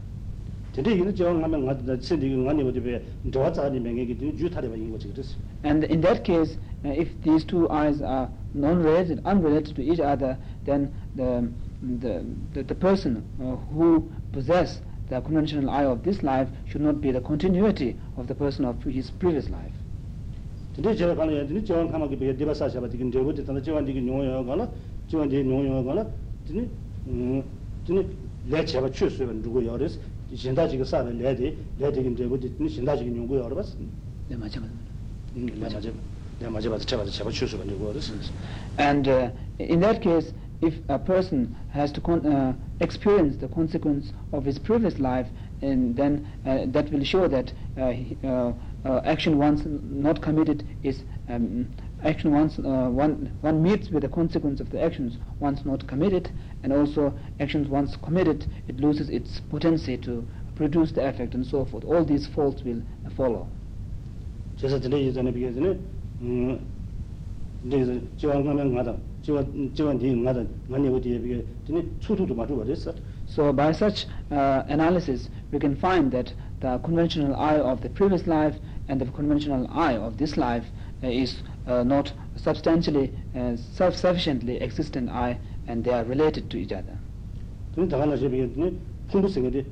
근데 0.73 0.95
이거 0.95 1.13
저 1.13 1.27
하면 1.27 1.65
나도 1.65 1.99
진짜 1.99 2.25
이거 2.25 2.49
아니 2.49 2.63
뭐지 2.63 2.81
배 2.81 3.01
도와자니 3.29 3.77
명예기 3.77 4.37
주 4.37 4.49
타려 4.49 4.69
봐 4.69 4.75
이거 4.75 4.97
그랬어 4.97 5.35
And 5.65 5.85
in 5.91 5.99
that 6.01 6.23
case, 6.23 6.57
uh, 6.74 6.74
if 6.83 7.09
these 7.23 7.43
two 7.45 7.69
eyes 7.69 8.01
are 8.01 8.29
non-related, 8.53 9.21
unrelated 9.25 9.75
to 9.75 9.81
each 9.81 9.99
other, 9.99 10.37
then 10.65 10.91
the 11.15 11.51
the 11.81 12.23
the, 12.53 12.63
the 12.63 12.75
person 12.75 13.23
uh, 13.39 13.55
who 13.73 14.09
possess 14.31 14.81
the 15.09 15.21
conventional 15.21 15.69
eye 15.69 15.85
of 15.85 16.03
this 16.03 16.23
life 16.23 16.47
should 16.65 16.81
not 16.81 17.01
be 17.01 17.11
the 17.11 17.21
continuity 17.21 17.97
of 18.17 18.27
the 18.27 18.35
person 18.35 18.65
of 18.65 18.81
his 18.83 19.11
previous 19.11 19.49
life. 19.49 19.73
근데 20.75 20.95
제가 20.95 21.15
가는 21.15 21.35
애들이 21.35 21.65
저한 21.65 21.91
가만히 21.91 22.17
배 22.17 22.33
디바사 22.35 22.69
잡아 22.69 22.87
지금 22.87 23.11
저거 23.11 23.33
됐다 23.33 23.61
저한 23.61 23.83
되게 23.85 23.99
용어요 24.07 24.45
가나 24.45 24.69
저한 25.09 25.27
되게 25.27 25.43
용어요 25.43 25.83
가나 25.83 26.07
근데 26.47 26.69
음 27.07 27.43
근데 27.85 28.07
내 28.45 28.63
제가 28.63 28.89
추수가 28.89 29.33
누구 29.43 29.65
열었어 29.65 29.99
신다 30.33 30.69
지금 30.69 30.85
사는 30.85 31.17
내디 31.17 31.57
내디 31.77 32.07
이제 32.13 32.23
뭐 32.25 32.39
됐니 32.39 32.69
신다 32.69 32.95
지금 32.95 33.17
용고 33.17 33.35
열어 33.35 33.53
봤어 33.53 33.75
네, 34.29 34.37
맞아요. 34.37 34.63
음 35.35 35.45
맞아 35.59 35.77
내가 35.79 35.91
맞아 35.91 35.91
맞아 35.91 35.91
And 38.78 39.08
uh, 39.08 39.30
in 39.58 39.80
that 39.80 40.02
case, 40.02 40.32
if 40.60 40.74
a 40.88 40.98
person 40.98 41.54
has 41.68 41.92
to 41.92 42.00
con- 42.00 42.26
uh, 42.26 42.54
experience 42.80 43.36
the 43.36 43.48
consequence 43.48 44.12
of 44.32 44.44
his 44.44 44.58
previous 44.58 44.98
life, 44.98 45.26
and 45.62 45.96
then 45.96 46.26
uh, 46.44 46.66
that 46.66 46.90
will 46.92 47.04
show 47.04 47.28
that 47.28 47.52
uh, 47.78 47.94
uh, 48.24 48.52
uh, 48.84 49.00
action 49.04 49.38
once 49.38 49.62
not 49.64 50.20
committed 50.20 50.64
is 50.82 51.02
um, 51.28 51.66
action 52.04 52.32
once 52.32 52.58
one 52.58 53.32
one 53.40 53.62
meets 53.62 53.90
with 53.90 54.02
the 54.02 54.08
consequence 54.08 54.60
of 54.60 54.68
the 54.70 54.80
actions 54.82 55.18
once 55.40 55.64
not 55.64 55.86
committed, 55.86 56.30
and 56.62 56.72
also 56.72 57.12
actions 57.40 57.68
once 57.68 57.96
committed, 57.96 58.46
it 58.68 58.78
loses 58.80 59.08
its 59.10 59.40
potency 59.40 59.96
to 59.96 60.26
produce 60.54 60.92
the 60.92 61.06
effect 61.06 61.34
and 61.34 61.46
so 61.46 61.64
forth. 61.64 61.84
All 61.84 62.04
these 62.04 62.26
faults 62.26 62.62
will 62.62 62.82
follow. 63.16 63.48
So 73.26 73.52
by 73.52 73.72
such 73.72 74.06
uh, 74.30 74.62
analysis, 74.68 75.28
we 75.52 75.58
can 75.58 75.76
find 75.76 76.12
that 76.12 76.32
the 76.60 76.78
conventional 76.78 77.36
I 77.36 77.58
of 77.58 77.80
the 77.82 77.88
previous 77.90 78.26
life 78.26 78.56
and 78.88 79.00
the 79.00 79.06
conventional 79.06 79.66
I 79.70 79.96
of 79.96 80.16
this 80.16 80.36
life 80.36 80.64
uh, 81.02 81.08
is 81.08 81.42
uh, 81.66 81.82
not 81.82 82.12
substantially, 82.36 83.12
uh, 83.34 83.56
self-sufficiently 83.56 84.60
existent 84.60 85.10
I, 85.10 85.38
and 85.66 85.84
they 85.84 85.92
are 85.92 86.04
related 86.04 86.48
to 86.50 86.56
each 86.56 86.72
other. 86.72 86.96
풍부생인데 89.06 89.64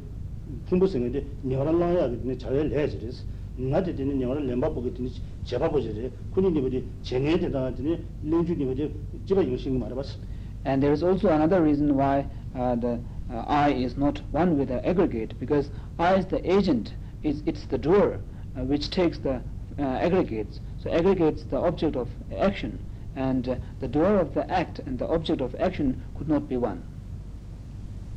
풍부생인데 0.68 1.26
니하라 1.42 1.72
나야 1.72 2.06
자외 2.38 2.64
내지리스 2.64 3.24
나한테 3.57 3.95
되는 3.95 4.17
녀를 4.19 4.48
렘바 4.48 4.69
보게 4.69 4.93
되니 4.93 5.12
제바 5.43 5.69
보지래 5.69 6.09
군인이 6.33 6.59
뭐지 6.62 6.86
쟁에 7.03 7.38
되다 7.38 7.74
되니 7.75 8.00
렌주니 8.24 8.63
뭐지 8.65 8.93
집에 9.25 9.48
용신 9.48 9.79
말해 9.79 9.95
봤어 9.95 10.17
And 10.65 10.83
there 10.83 10.91
is 10.91 11.03
also 11.03 11.29
another 11.29 11.62
reason 11.62 11.95
why 11.95 12.25
uh, 12.53 12.75
the 12.75 13.00
uh, 13.31 13.45
I 13.48 13.69
is 13.71 13.95
not 13.95 14.21
one 14.31 14.57
with 14.57 14.69
the 14.69 14.86
aggregate, 14.86 15.39
because 15.39 15.69
I 15.98 16.15
is 16.15 16.25
the 16.25 16.41
agent, 16.50 16.93
it's, 17.24 17.41
it's 17.45 17.65
the 17.65 17.77
doer 17.77 18.19
uh, 18.57 18.63
which 18.63 18.89
takes 18.89 19.20
the 19.20 19.42
uh, 19.77 19.81
aggregates. 19.81 20.59
So 20.83 20.92
aggregates 20.92 21.44
the 21.44 21.57
object 21.57 21.96
of 21.96 22.09
action, 22.37 22.79
and 23.15 23.48
uh, 23.48 23.55
the 23.79 23.87
doer 23.87 24.20
of 24.20 24.33
the 24.33 24.50
act 24.51 24.79
and 24.79 24.98
the 24.98 25.07
object 25.07 25.42
of 25.42 25.55
action 25.59 26.01
could 26.18 26.27
not 26.27 26.50
be 26.50 26.57
one. 26.57 26.81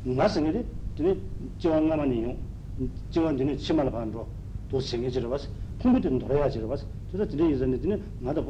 나생에 0.03 0.51
되니 0.97 1.21
지원 1.59 1.87
가만히요 1.87 2.35
지원 3.09 3.37
되니 3.37 3.57
치마를 3.57 3.89
반로 3.91 4.27
또 4.70 4.80
돌아야 6.18 6.50
저도 6.50 7.26
드네 7.28 8.00
나도 8.20 8.44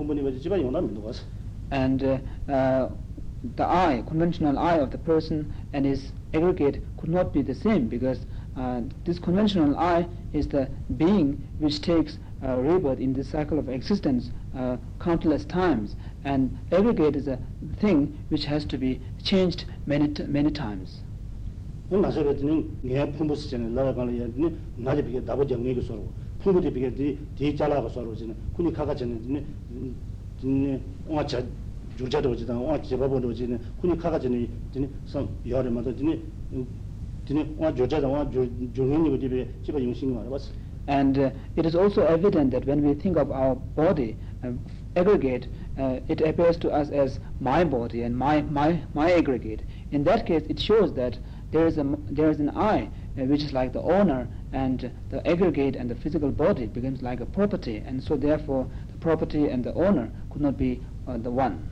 and 1.70 2.02
uh, 2.02 2.18
uh, 2.48 2.88
the 3.57 3.64
eye 3.64 4.02
conventional 4.07 4.59
I 4.59 4.78
of 4.78 4.90
the 4.90 4.98
person 4.98 5.52
and 5.72 5.85
his 5.85 6.12
aggregate 6.35 6.83
could 6.96 7.11
not 7.11 7.33
be 7.33 7.42
the 7.42 7.54
same 7.54 7.87
because 7.87 8.26
uh, 8.57 8.81
this 9.04 9.18
conventional 9.18 9.76
I 9.78 10.09
is 10.33 10.48
the 10.48 10.68
being 10.96 11.46
which 11.59 11.81
takes 11.81 12.18
uh, 12.42 12.57
rebirth 12.57 12.98
in 12.98 13.12
this 13.12 13.28
cycle 13.28 13.59
of 13.59 13.68
existence 13.68 14.31
uh, 14.57 14.76
countless 14.98 15.44
times. 15.44 15.94
And 16.24 16.59
aggregate 16.72 17.16
is 17.16 17.28
a 17.28 17.38
thing 17.76 18.18
which 18.31 18.46
has 18.46 18.64
to 18.66 18.78
be 18.78 19.00
changed 19.22 19.64
many 19.87 20.12
many 20.26 20.50
times. 20.50 21.00
나서 21.89 22.23
그랬더니 22.23 22.69
내 22.82 23.12
풍부스전에 23.12 23.69
나가는 23.69 24.13
얘는 24.13 24.58
나지 24.78 25.04
비게 25.04 25.21
나보 25.21 25.45
정리가 25.45 25.82
서로 25.82 26.08
풍부디 26.39 26.73
비게 26.73 26.93
뒤 26.95 27.17
뒤잘하고 27.36 27.89
서로 27.89 28.15
지는 28.15 28.36
군이 28.54 28.73
가가 28.73 28.95
전에 28.95 29.43
네 30.41 30.82
와차 31.08 31.43
주자도 31.97 32.32
오지다 32.32 32.60
와 32.60 32.82
제바보도 32.82 33.28
오지는 33.30 33.60
군이 33.80 33.97
가가 33.97 34.19
전에 34.19 34.47
드니 34.71 34.89
선 35.06 35.30
여름마다 35.47 35.93
드니 35.95 36.21
드니 37.26 37.56
와 37.58 37.73
주자다 37.73 38.08
와 38.08 38.30
조용히 38.73 39.13
어디 39.13 39.30
비 39.30 39.45
집에 39.63 39.84
용신 39.84 40.13
거 40.13 40.21
알아봤어 40.21 40.52
And 40.86 41.17
uh, 41.17 41.32
it 41.56 41.65
is 41.65 41.76
also 41.76 42.04
evident 42.04 42.52
that 42.52 42.65
when 42.65 42.86
we 42.86 42.93
think 42.93 43.15
of 43.15 43.32
our 43.32 43.56
body, 43.56 44.17
uh, 44.43 44.52
aggregate, 44.97 45.47
uh, 45.80 45.99
it 46.10 46.19
appears 46.19 46.58
to 46.58 46.69
us 46.71 46.89
as 46.89 47.21
my 47.39 47.63
body 47.63 48.04
and 48.04 48.17
my, 48.17 48.41
my, 48.41 48.82
my 48.93 49.13
aggregate. 49.13 49.62
In 49.91 50.04
that 50.04 50.26
case, 50.26 50.43
it 50.49 50.60
shows 50.60 50.93
that 50.95 51.17
there 51.50 51.66
is, 51.66 51.78
a, 51.78 51.96
there 52.11 52.30
is 52.30 52.40
an 52.40 52.50
I 52.50 52.90
uh, 53.18 53.24
which 53.24 53.42
is 53.42 53.52
like 53.52 53.72
the 53.72 53.80
owner 53.82 54.28
and 54.52 54.90
the 55.11 55.26
aggregate 55.26 55.76
and 55.76 55.90
the 55.90 55.94
physical 55.94 56.30
body 56.30 56.66
becomes 56.66 57.02
like 57.02 57.20
a 57.20 57.26
property 57.26 57.82
and 57.84 58.02
so 58.02 58.16
therefore 58.16 58.68
the 58.92 58.98
property 58.98 59.48
and 59.48 59.64
the 59.64 59.72
owner 59.74 60.11
could 60.30 60.42
not 60.42 60.56
be 60.58 60.80
uh, 61.06 61.16
the 61.16 61.30
one. 61.30 61.68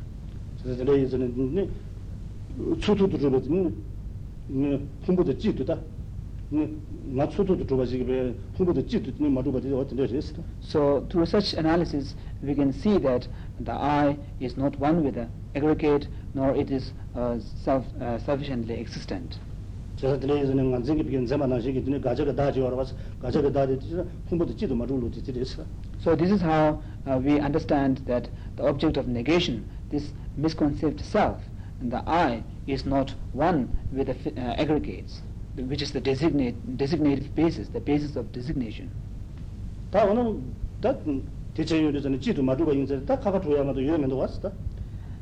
So 10.61 11.07
through 11.11 11.27
such 11.27 11.55
analysis 11.55 12.15
we 12.43 12.55
can 12.55 12.73
see 12.73 12.99
that 12.99 13.27
the 13.61 13.73
I 13.73 14.17
is 14.41 14.57
not 14.57 14.79
one 14.79 15.05
with 15.05 15.15
the 15.15 15.29
aggregate 15.55 16.09
nor 16.35 16.55
it 16.55 16.71
is 16.71 16.93
uh, 17.15 17.39
self 17.65 17.85
uh, 18.01 18.19
sufficiently 18.19 18.79
existent. 18.79 19.39
제가 19.98 20.20
들에 20.20 20.42
예전에 20.42 20.64
간증이 20.72 21.04
비긴 21.04 21.28
자만 21.28 21.52
하시기 21.52 21.86
전에 21.86 22.00
가져가 22.00 22.34
다 22.34 22.52
지어라 22.52 22.76
봐서 22.76 22.96
가져가 23.22 23.52
다 23.52 23.68
되지 23.68 24.04
풍부도 24.30 24.56
찌도 24.56 24.74
마루로 24.76 25.12
되지 25.12 25.32
So 26.02 26.16
this 26.16 26.32
is 26.32 26.42
how 26.42 26.82
uh, 27.06 27.20
we 27.20 27.40
understand 27.40 28.02
that 28.08 28.30
the 28.56 28.66
object 28.68 28.98
of 28.98 29.08
negation, 29.08 29.64
this 29.92 30.14
misconceived 30.36 31.00
self, 31.02 31.38
and 31.80 31.92
the 31.92 32.02
I 32.10 32.44
is 32.66 32.88
not 32.88 33.14
one 33.34 33.70
with 33.94 34.08
the 34.08 34.16
fi- 34.16 34.34
uh, 34.36 34.56
aggregates, 34.58 35.22
which 35.56 35.84
is 35.84 35.92
the 35.92 36.02
designate, 36.02 36.56
designative 36.78 37.36
basis, 37.36 37.70
the 37.70 37.80
basis 37.80 38.16
of 38.18 38.32
designation. 38.32 38.90
다 39.92 40.06
오늘 40.06 40.42
다 40.82 40.98
대체 41.54 41.84
요리전에 41.84 42.20
찌도 42.20 42.42
마루가 42.42 42.74
인제 42.74 43.06
다 43.06 43.20
가가 43.20 43.40
줘야마도 43.40 43.84
유명도 43.84 44.18
왔어 44.18 44.52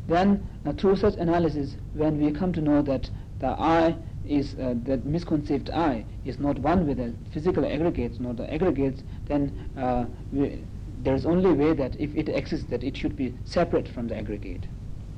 Then, 0.07 0.39
uh, 0.65 0.71
through 0.73 0.95
such 0.95 1.19
analysis, 1.19 1.75
when 1.93 2.17
we 2.17 2.31
come 2.31 2.53
to 2.53 2.61
know 2.61 2.81
that 2.81 3.11
the 3.39 3.49
I 3.59 3.95
is 4.26 4.54
uh, 4.54 4.74
that 4.84 5.04
misconceived 5.04 5.70
I 5.70 6.04
is 6.24 6.38
not 6.38 6.58
one 6.58 6.86
with 6.86 6.98
the 6.98 7.14
physical 7.32 7.64
aggregates, 7.66 8.18
not 8.20 8.36
the 8.36 8.52
aggregates, 8.52 9.02
then 9.26 9.52
uh, 9.76 10.04
we, 10.32 10.64
there 11.02 11.14
is 11.14 11.26
only 11.26 11.52
way 11.52 11.74
that 11.74 11.98
if 12.00 12.14
it 12.16 12.28
exists, 12.28 12.66
that 12.70 12.82
it 12.82 12.96
should 12.96 13.16
be 13.16 13.34
separate 13.44 13.88
from 13.88 14.08
the 14.08 14.16
aggregate. 14.16 14.66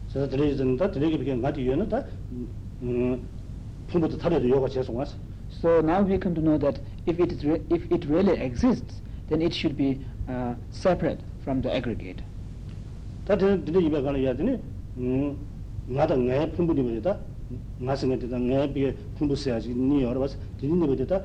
So 0.09 0.27
the 0.27 0.39
reason 0.39 0.77
that 0.79 0.95
the 0.95 1.05
aggregate 1.07 1.39
not 1.39 1.57
you 1.57 1.77
know 1.77 1.85
that 1.87 2.09
pumbu 3.89 4.19
tare 4.21 4.41
de 4.41 4.49
yoga 4.49 4.69
cheso 4.69 4.91
was. 4.91 5.15
So 5.49 5.81
now 5.81 6.03
we 6.03 6.19
come 6.19 6.35
to 6.35 6.41
know 6.41 6.59
that 6.59 6.81
if 7.07 7.21
it 7.21 7.33
is 7.33 7.45
re- 7.45 7.63
if 7.71 7.91
it 7.91 8.05
really 8.07 8.39
exists, 8.41 9.01
then 9.29 9.43
it 9.43 9.55
should 9.55 9.77
be 9.77 10.05
uh, 10.29 10.55
separate 10.71 11.21
from 11.45 11.61
the 11.63 11.75
aggregate. 11.75 12.23
That 13.27 13.39
the 13.41 13.57
the 13.57 13.79
ibe 13.79 14.03
kana 14.05 14.19
ya 14.19 14.33
dine 14.33 14.61
ngada 15.91 16.17
ngaye 16.17 16.47
pumbu 16.57 16.75
de 16.75 17.01
da 17.01 17.17
음 17.52 17.60
나다 17.80 18.08
내 18.08 18.18
풍부디 18.18 18.18
버리다 18.18 18.18
나승에 18.18 18.20
되다 18.20 18.38
내 18.38 18.74
비게 18.74 18.96
풍부세야지 19.18 19.74
니 19.74 20.04
여러 20.04 20.20
봐서 20.20 20.38
드니 20.60 20.80
버리다 20.80 21.22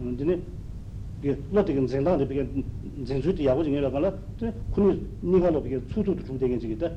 음 0.00 0.16
드니 0.16 0.42
그 1.22 1.42
로트긴 1.52 1.88
생당데 1.88 2.28
비게 2.28 2.46
전수디 3.06 3.46
야고 3.46 3.64
중에 3.64 3.80
가라 3.80 4.12
군이 4.72 5.06
니가 5.22 5.50
너 5.50 5.62
비게 5.62 5.80
수수도 5.88 6.16
좀 6.24 6.38
되게 6.38 6.58
지기다 6.58 6.90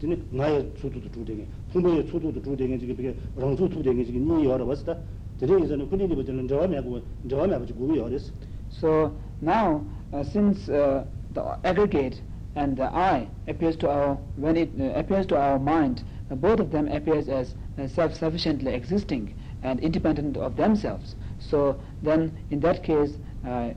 드니 0.00 0.20
나의 0.30 0.70
초도도 0.76 1.10
주되게 1.12 1.46
부모의 1.72 2.06
초도도 2.06 2.42
주되게 2.42 2.78
지금 2.78 2.94
이게 2.98 3.14
랑조 3.36 3.68
주되게 3.68 4.04
지금 4.04 4.26
니 4.26 4.44
여러 4.44 4.66
봤다 4.66 4.96
드니 5.38 5.64
이제는 5.64 5.88
군인이 5.88 6.14
버들은 6.14 6.48
저와 6.48 6.68
하고 6.68 7.00
저와 7.28 7.44
아버지 7.44 7.72
구비 7.72 7.98
어렸어 7.98 8.32
So 8.72 9.12
now, 9.42 9.84
uh, 10.12 10.24
since 10.24 10.68
uh, 10.68 11.04
the 11.34 11.58
aggregate 11.64 12.20
and 12.56 12.76
the 12.76 12.84
I 12.84 13.28
appears 13.46 13.76
to 13.76 13.90
our 13.90 14.18
when 14.36 14.56
it 14.56 14.70
uh, 14.80 14.98
appears 14.98 15.26
to 15.26 15.36
our 15.36 15.58
mind, 15.58 16.04
uh, 16.30 16.34
both 16.34 16.60
of 16.60 16.70
them 16.70 16.88
appears 16.88 17.28
as 17.28 17.54
uh, 17.65 17.65
Uh, 17.77 17.87
self-sufficiently 17.87 18.73
existing 18.73 19.35
and 19.61 19.79
independent 19.81 20.35
of 20.35 20.55
themselves. 20.55 21.13
So 21.37 21.79
then, 22.01 22.35
in 22.49 22.59
that 22.61 22.81
case, 22.81 23.19
uh, 23.45 23.69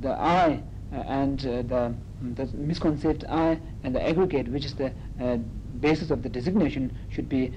the 0.00 0.10
I 0.10 0.60
uh, 0.92 0.96
and 1.06 1.38
the, 1.38 1.84
um, 1.86 1.96
the 2.34 2.46
misconceived 2.46 3.24
I 3.28 3.60
and 3.84 3.94
the 3.94 4.04
aggregate, 4.04 4.48
which 4.48 4.64
is 4.64 4.74
the 4.74 4.92
basis 5.78 6.10
of 6.10 6.24
the 6.24 6.28
designation, 6.28 6.90
should 7.10 7.28
be 7.28 7.52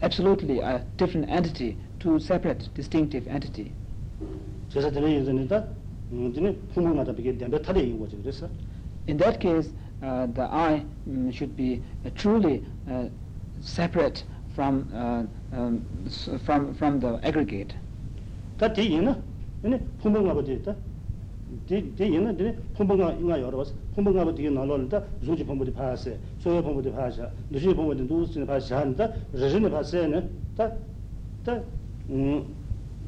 absolutely 0.00 0.60
a 0.60 0.82
different 0.96 1.28
entity, 1.28 1.76
two 2.00 2.18
separate, 2.18 2.70
distinctive 2.74 3.28
entity. 3.28 3.74
In 9.06 9.16
that 9.18 9.40
case, 9.40 9.68
uh, 10.02 10.26
the 10.26 10.42
I 10.42 10.84
um, 11.06 11.32
should 11.32 11.56
be 11.56 11.82
uh, 12.06 12.10
truly 12.14 12.64
uh, 12.90 13.04
separate 13.60 14.24
from 14.57 14.85
uh, 14.93 15.25
um, 15.51 15.81
s- 16.05 16.29
from 16.43 16.71
from 16.75 16.99
the 16.99 17.17
aggregate. 17.23 17.75
다 18.57 18.71
뒤에는 18.71 19.15
아니 19.63 19.79
부모가 20.01 20.33
버디 20.33 20.53
있다 20.53 20.75
뒤 21.67 21.93
뒤에는 21.95 22.37
드니 22.37 22.55
부모가 22.73 23.13
인가 23.13 23.39
여러 23.41 23.57
봤어 23.57 23.73
부모가 23.95 24.25
버디 24.25 24.49
나로는다 24.49 25.01
조지 25.25 25.43
부모디 25.45 25.73
파세 25.73 26.17
소여 26.39 26.61
부모디 26.61 26.91
파샤 26.91 27.29
누지 27.49 27.73
부모디 27.73 28.03
누스네 28.03 28.45
파샤 28.45 28.79
한다 28.81 29.09
저진네 29.35 29.69
파세네 29.69 30.29
다다음 30.55 32.45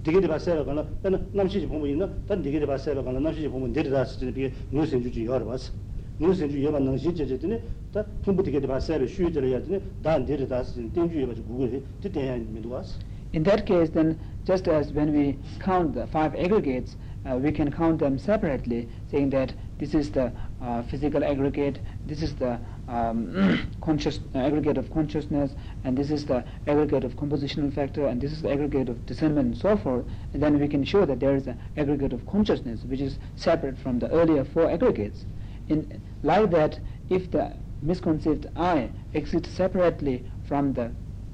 되게 0.03 0.21
봤어요. 0.27 0.63
가나 0.63 0.85
나는 1.01 1.27
남시지 1.33 1.65
부모 1.67 1.87
있나? 1.87 2.07
단 2.27 2.39
되게 2.43 2.63
봤어요. 2.63 3.03
가나 3.03 3.19
남시지 3.19 3.47
부모 3.49 3.65
내려다 3.67 4.05
쓰는 4.05 4.31
비게 4.35 4.53
뉴스 4.69 5.01
주지 5.01 5.25
여러 5.25 5.43
봤어. 5.45 5.73
뉴스 6.19 6.47
주 6.47 6.63
여만 6.63 6.85
능 6.85 6.97
시제제더니 6.97 7.61
다 7.91 8.03
부모 8.23 8.43
되게 8.43 8.59
봤어요. 8.59 9.05
쉬들어야 9.05 9.61
되네. 9.63 9.81
단 10.01 10.25
내려다 10.25 10.63
쓰는 10.63 10.91
땡주 10.93 11.21
여가 11.21 11.33
구글 11.33 11.83
뒤때야 12.01 12.37
믿고 12.37 12.69
왔어. 12.69 12.99
In 13.33 13.43
that 13.43 13.65
case, 13.65 13.91
then, 13.91 14.17
just 14.45 14.69
as 14.69 14.93
when 14.93 15.11
we 15.11 15.37
count 15.59 15.93
the 15.93 16.07
five 16.07 16.33
aggregates, 16.35 16.95
uh, 17.25 17.35
we 17.35 17.51
can 17.51 17.69
count 17.69 17.99
them 17.99 18.17
separately, 18.17 18.87
saying 19.11 19.29
that 19.31 19.53
this 19.77 19.93
is 19.93 20.09
the 20.11 20.31
uh, 20.61 20.83
physical 20.83 21.21
aggregate, 21.21 21.79
this 22.07 22.21
is 22.21 22.33
the 22.35 22.57
um, 22.87 23.67
conscious 23.81 24.21
uh, 24.33 24.37
aggregate 24.37 24.77
of 24.77 24.89
consciousness, 24.89 25.51
and 25.83 25.97
this 25.97 26.11
is 26.11 26.25
the 26.25 26.45
aggregate 26.67 27.03
of 27.03 27.17
compositional 27.17 27.73
factor, 27.73 28.07
and 28.07 28.21
this 28.21 28.31
is 28.31 28.41
the 28.41 28.49
aggregate 28.49 28.87
of 28.87 29.05
discernment, 29.05 29.47
and 29.47 29.57
so 29.57 29.75
forth. 29.75 30.05
And 30.33 30.41
then 30.41 30.57
we 30.57 30.69
can 30.69 30.85
show 30.85 31.05
that 31.05 31.19
there 31.19 31.35
is 31.35 31.47
an 31.47 31.59
aggregate 31.75 32.13
of 32.13 32.25
consciousness, 32.25 32.83
which 32.85 33.01
is 33.01 33.17
separate 33.35 33.77
from 33.77 33.99
the 33.99 34.09
earlier 34.11 34.45
four 34.45 34.71
aggregates. 34.71 35.25
In 35.67 35.99
like 36.22 36.50
that 36.50 36.80
if 37.08 37.30
the 37.30 37.52
misconceived 37.82 38.46
I 38.56 38.90
exists 39.14 39.50
separately 39.50 40.24
from 40.44 40.72
the 40.74 40.92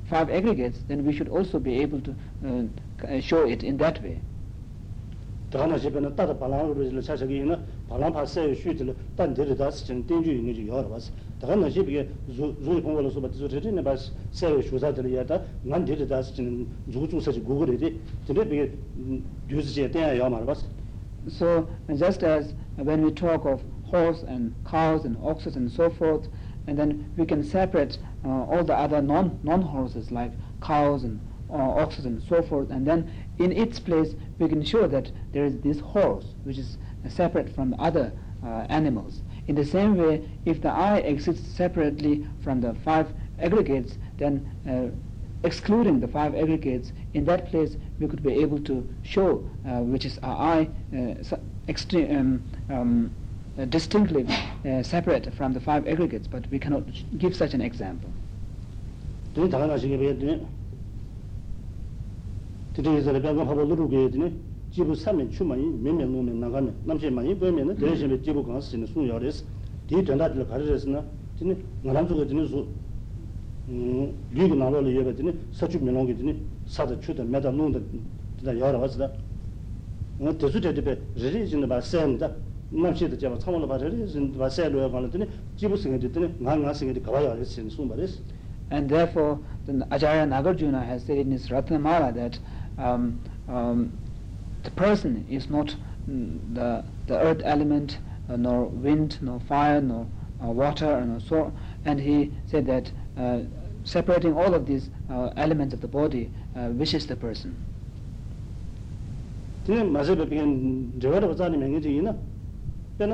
five 0.09 0.31
aggregates, 0.31 0.81
then 0.89 1.05
we 1.05 1.13
should 1.13 1.29
also 1.29 1.59
be 1.59 1.81
able 1.81 2.01
to 2.01 2.15
uh, 2.47 3.21
show 3.21 3.47
it 3.47 3.63
in 3.65 3.77
that 3.79 4.03
way. 4.03 4.21
So, 21.29 21.69
just 21.97 22.23
as 22.23 22.55
when 22.77 23.03
we 23.03 23.11
talk 23.13 23.45
of 23.47 23.63
horse 23.91 24.23
and 24.23 24.55
cows 24.67 25.05
and 25.05 25.17
oxes 25.23 25.57
and 25.57 25.71
so 25.71 25.91
forth, 25.91 26.29
and 26.67 26.79
then 26.79 27.13
we 27.17 27.25
can 27.25 27.43
separate 27.43 27.99
uh, 28.25 28.29
all 28.29 28.65
the 28.65 28.75
other 28.75 29.01
non 29.01 29.39
non 29.43 29.63
horses 29.63 30.11
like 30.11 30.33
cows 30.61 31.05
and 31.05 31.21
uh, 31.51 31.55
oxes 31.55 32.05
and 32.05 32.23
so 32.23 32.43
forth, 32.43 32.71
and 32.71 32.87
then 32.87 33.11
in 33.39 33.53
its 33.53 33.79
place 33.79 34.15
we 34.39 34.49
can 34.49 34.63
show 34.65 34.87
that 34.87 35.11
there 35.33 35.45
is 35.45 35.59
this 35.61 35.81
horse 35.81 36.35
which 36.45 36.59
is 36.59 36.79
separate 37.09 37.55
from 37.55 37.71
the 37.71 37.77
other 37.77 38.13
uh, 38.45 38.67
animals. 38.69 39.23
In 39.49 39.55
the 39.55 39.65
same 39.65 39.97
way, 39.97 40.29
if 40.45 40.61
the 40.61 40.71
I 40.71 40.99
exists 40.99 41.49
separately 41.57 42.27
from 42.43 42.61
the 42.61 42.75
five 42.85 43.09
aggregates, 43.39 43.97
then 44.19 44.51
uh, 44.69 45.47
excluding 45.47 46.01
the 46.01 46.09
five 46.09 46.35
aggregates, 46.35 46.93
in 47.15 47.25
that 47.27 47.49
place 47.49 47.77
we 48.01 48.09
could 48.09 48.23
be 48.23 48.33
able 48.35 48.59
to 48.63 48.89
show 49.03 49.49
uh, 49.67 49.81
which 49.81 50.05
is 50.05 50.19
our 50.23 50.37
I 50.37 50.69
uh, 50.93 51.37
um, 52.11 52.43
um, 52.71 53.15
distinctly 53.70 54.26
uh, 54.66 54.82
separate 54.84 55.34
from 55.34 55.54
the 55.54 55.60
five 55.60 55.88
aggregates, 55.88 56.28
but 56.28 56.44
we 56.52 56.60
cannot 56.60 56.84
give 57.18 57.36
such 57.36 57.54
an 57.54 57.62
example. 57.62 58.10
드니 59.34 59.50
다나 59.50 59.78
시게 59.78 59.98
베드니. 59.98 60.46
드니 62.74 63.00
이제 63.00 63.12
내가 63.12 63.46
하고 63.46 63.66
누르게 63.66 64.10
되니. 64.12 64.34
지부 64.72 64.94
3면 64.94 65.30
추만이 65.32 65.62
몇몇 65.84 66.08
놈면 66.08 66.40
나가면 66.40 66.74
남체만이 66.86 67.38
보면은 67.38 67.76
대신에 67.76 68.22
지부 68.22 68.44
가서 68.44 68.62
쓰는 68.62 68.88
수요레스. 68.88 69.44
뒤 69.88 70.04
전다들 70.06 70.48
가르쳤으나 70.48 71.04
드니 71.38 71.56
나람 71.84 72.08
쪽에 72.08 72.26
드니 72.26 72.48
수 72.48 72.66
음, 73.68 74.14
리그 74.32 74.54
나로를 74.54 74.96
예베드니 74.96 75.34
서주 75.52 75.84
면용게 75.84 76.16
드니 76.16 76.40
사다 76.68 77.00
추다 77.02 77.24
매다 77.24 77.52
놓는다 77.52 77.80
다 78.46 78.58
여러 78.58 78.80
가지다. 78.80 79.12
어 80.20 80.38
대수대대 80.38 80.80
리리진의 81.16 81.68
바센다. 81.68 82.32
남시도 82.72 83.18
제가 83.18 83.38
참으로 83.38 83.68
바르리진 83.68 84.38
바세로야 84.38 84.88
말더니 84.88 85.28
지부 85.58 85.76
생에 85.76 86.00
됐더니 86.00 86.36
나가 86.40 86.74
생에 86.74 86.94
가봐야 86.94 87.32
할 87.32 87.44
수는 87.46 87.70
수말이스. 87.70 88.22
And 88.72 88.88
therefore, 88.88 89.40
the 89.66 89.86
Acharya 89.92 90.26
Nagarjuna 90.26 90.82
has 90.86 91.04
said 91.04 91.18
in 91.18 91.32
his 91.32 91.50
Ratnamala 91.50 92.14
that 92.16 92.40
um, 92.78 93.20
um, 93.50 93.92
the 94.64 94.72
person 94.72 95.26
is 95.30 95.50
not 95.50 95.76
mm, 96.10 96.40
the, 96.54 96.84
the 97.08 97.20
earth 97.20 97.42
element, 97.44 98.00
uh, 98.30 98.38
nor 98.38 98.68
wind, 98.68 99.18
nor 99.22 99.42
fire, 99.42 99.82
nor 99.82 100.08
uh, 100.42 100.48
water, 100.48 101.04
nor 101.06 101.20
so. 101.20 101.52
And 101.84 102.00
he 102.00 102.32
said 102.48 102.66
that 102.68 102.90
uh, 103.18 103.40
separating 103.84 104.38
all 104.38 104.54
of 104.54 104.66
these 104.66 104.90
uh, 105.10 105.32
elements 105.36 105.74
of 105.74 105.82
the 105.82 105.90
body 105.90 106.32
uh, 106.56 106.70
wishes 106.72 107.06
the 107.08 107.18
person. 107.18 107.56
then 112.99 113.13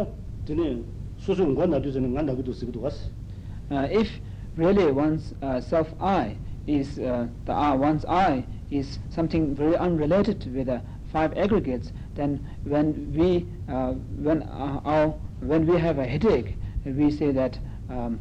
uh, 3.70 3.88
if 3.90 4.20
really 4.56 4.92
one's 4.92 5.34
uh, 5.42 5.60
self 5.60 5.94
i 6.00 6.36
is 6.66 6.98
uh, 6.98 7.26
the 7.46 7.52
uh, 7.52 7.74
one's 7.76 8.04
i 8.06 8.44
is 8.70 8.98
something 9.10 9.54
very 9.54 9.76
unrelated 9.76 10.52
with 10.54 10.66
the 10.66 10.80
five 11.12 11.36
aggregates 11.36 11.92
then 12.14 12.40
when 12.64 13.12
we 13.16 13.46
uh, 13.72 13.92
when 14.22 14.42
uh, 14.42 14.80
our 14.84 15.14
when 15.40 15.66
we 15.66 15.78
have 15.78 15.98
a 15.98 16.06
headache 16.06 16.56
we 16.84 17.10
say 17.10 17.32
that 17.32 17.58
um, 17.88 18.18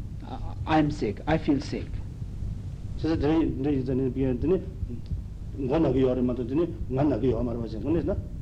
i'm 0.68 0.92
sick 0.92 1.22
i 1.28 1.38
feel 1.38 1.60
sick. 1.60 1.88
So 2.98 3.10
the 3.10 3.16
the 3.18 3.72
the 3.82 3.96
the 3.96 4.62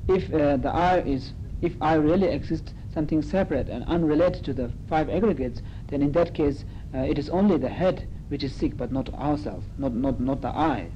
if 0.07 0.33
uh, 0.33 0.57
the 0.57 0.69
i 0.69 0.99
is 1.01 1.33
if 1.61 1.75
i 1.81 1.93
really 1.95 2.27
exist 2.27 2.73
something 2.92 3.22
separate 3.22 3.68
and 3.68 3.84
unrelated 3.84 4.44
to 4.44 4.54
the 4.54 4.70
five 4.88 5.10
aggregates, 5.10 5.62
then 5.88 6.02
in 6.02 6.12
that 6.12 6.34
case 6.34 6.64
uh, 6.94 6.98
it 6.98 7.18
is 7.18 7.28
only 7.30 7.58
the 7.58 7.68
head 7.68 8.06
which 8.28 8.44
is 8.44 8.54
sick, 8.54 8.76
but 8.76 8.92
not 8.92 9.12
ourselves, 9.14 9.66
not 9.78 9.94
not 9.94 10.20
not 10.20 10.40
the 10.40 10.48
I. 10.48 10.90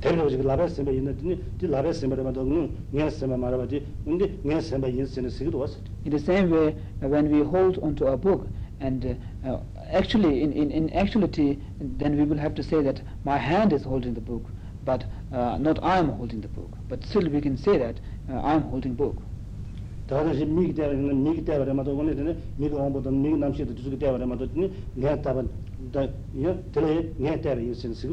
대로 0.00 0.28
지금 0.30 0.46
라베스메 0.46 0.92
있는 0.92 1.16
드네 1.16 1.36
디 1.58 1.66
라베스메라마도 1.66 2.44
네 2.44 2.70
녀스메 2.92 3.36
말아 3.36 3.56
봐지 3.56 3.84
근데 4.04 4.38
녀스메 4.44 4.90
인스는 4.90 5.28
쓰기도 5.28 5.58
왔어 5.58 5.78
In 6.04 6.10
the 6.10 6.22
same 6.22 6.50
way, 6.50 6.76
uh, 7.02 7.08
when 7.08 7.26
we 7.30 7.42
hold 7.42 7.78
onto 7.82 8.06
a 8.06 8.16
book, 8.16 8.46
and 8.80 9.18
uh, 9.44 9.48
uh, 9.48 9.60
actually, 9.90 10.42
in, 10.42 10.52
in, 10.52 10.70
in 10.70 10.92
actuality, 10.94 11.58
then 11.80 12.16
we 12.16 12.24
will 12.24 12.38
have 12.38 12.54
to 12.54 12.62
say 12.62 12.80
that 12.80 13.02
my 13.24 13.36
hand 13.36 13.72
is 13.72 13.82
holding 13.82 14.14
the 14.14 14.20
book, 14.20 14.44
but 14.84 15.04
uh, 15.32 15.58
not 15.58 15.82
I 15.82 15.98
am 15.98 16.10
holding 16.10 16.40
the 16.40 16.48
book. 16.48 16.70
But 16.88 17.04
still, 17.04 17.28
we 17.28 17.40
can 17.40 17.56
say 17.56 17.76
that 17.78 17.98
uh, 18.30 18.38
I 18.40 18.54
am 18.54 18.62
holding 18.62 18.94
book. 18.94 19.20
미기 20.07 20.83
미기 20.83 21.51
맞아 21.73 21.93
미기 21.93 22.75
미기 23.11 23.37
남시도 23.37 23.73
내가 24.95 25.21
답은 25.21 25.49
들에 25.91 27.09
내 27.17 27.39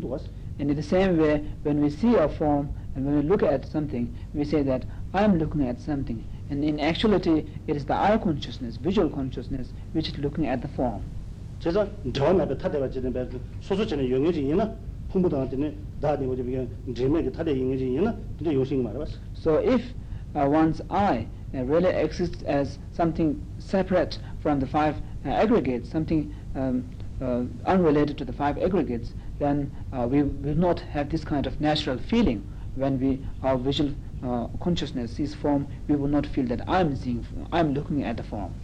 왔어. 0.09 0.27
And 0.61 0.71
in 0.71 0.77
the 0.77 0.83
same 0.83 1.19
way 1.19 1.43
when 1.65 1.83
we 1.83 1.89
see 1.89 2.15
a 2.15 2.29
form 2.29 2.69
and 2.95 3.07
when 3.07 3.17
we 3.17 3.23
look 3.27 3.43
at 3.43 3.67
something 3.67 4.13
we 4.35 4.43
say 4.43 4.63
that 4.63 4.87
i 5.13 5.25
am 5.25 5.39
looking 5.39 5.67
at 5.67 5.81
something. 5.81 6.23
And 6.51 6.63
in 6.63 6.79
actuality 6.79 7.47
it 7.67 7.77
is 7.77 7.87
the 7.87 7.95
eye 7.95 8.19
consciousness 8.19 8.77
visual 8.77 9.09
consciousness 9.11 9.73
which 9.93 10.09
is 10.09 10.19
looking 10.19 10.47
at 10.47 10.61
the 10.61 10.69
form. 10.75 11.03
제가 11.59 11.89
전에 12.13 12.57
타대가 12.57 12.89
지는 12.89 13.13
배 13.13 13.27
영역이 14.11 14.41
있나? 14.49 14.75
풍부다한테는 15.11 15.75
뭐지 16.01 17.33
타대 17.33 17.51
영역이 17.51 17.95
있나? 17.95 18.17
근데 18.39 18.55
요식 18.55 18.81
말아 18.81 18.99
봤어. 18.99 19.13
So 19.35 19.59
if 19.59 19.83
uh, 20.37 20.47
one's 20.47 20.81
I 20.89 21.27
really 21.53 21.91
exists 21.91 22.43
as 22.43 22.79
something 22.93 23.41
separate 23.59 24.19
from 24.41 24.61
the 24.61 24.67
five 24.67 24.97
uh, 25.25 25.31
aggregates, 25.31 25.91
something 25.91 26.35
um, 26.55 26.89
uh, 27.21 27.43
unrelated 27.67 28.17
to 28.19 28.25
the 28.25 28.33
five 28.33 28.59
aggregates, 28.59 29.15
then 29.39 29.71
uh, 29.93 30.07
we 30.07 30.23
will 30.23 30.55
not 30.55 30.81
have 30.81 31.11
this 31.11 31.25
kind 31.25 31.47
of 31.47 31.61
natural 31.61 31.99
feeling 31.99 32.43
when 32.77 32.99
we 33.01 33.25
our 33.43 33.59
visual 33.59 33.93
uh, 34.23 34.47
consciousness 34.61 35.15
sees 35.15 35.35
form. 35.35 35.67
We 35.89 35.97
will 35.97 36.09
not 36.09 36.27
feel 36.27 36.47
that 36.47 36.69
I'm 36.69 36.95
seeing, 36.97 37.27
I'm 37.53 37.75
looking 37.75 38.05
at 38.05 38.17
the 38.17 38.23
form. 38.23 38.55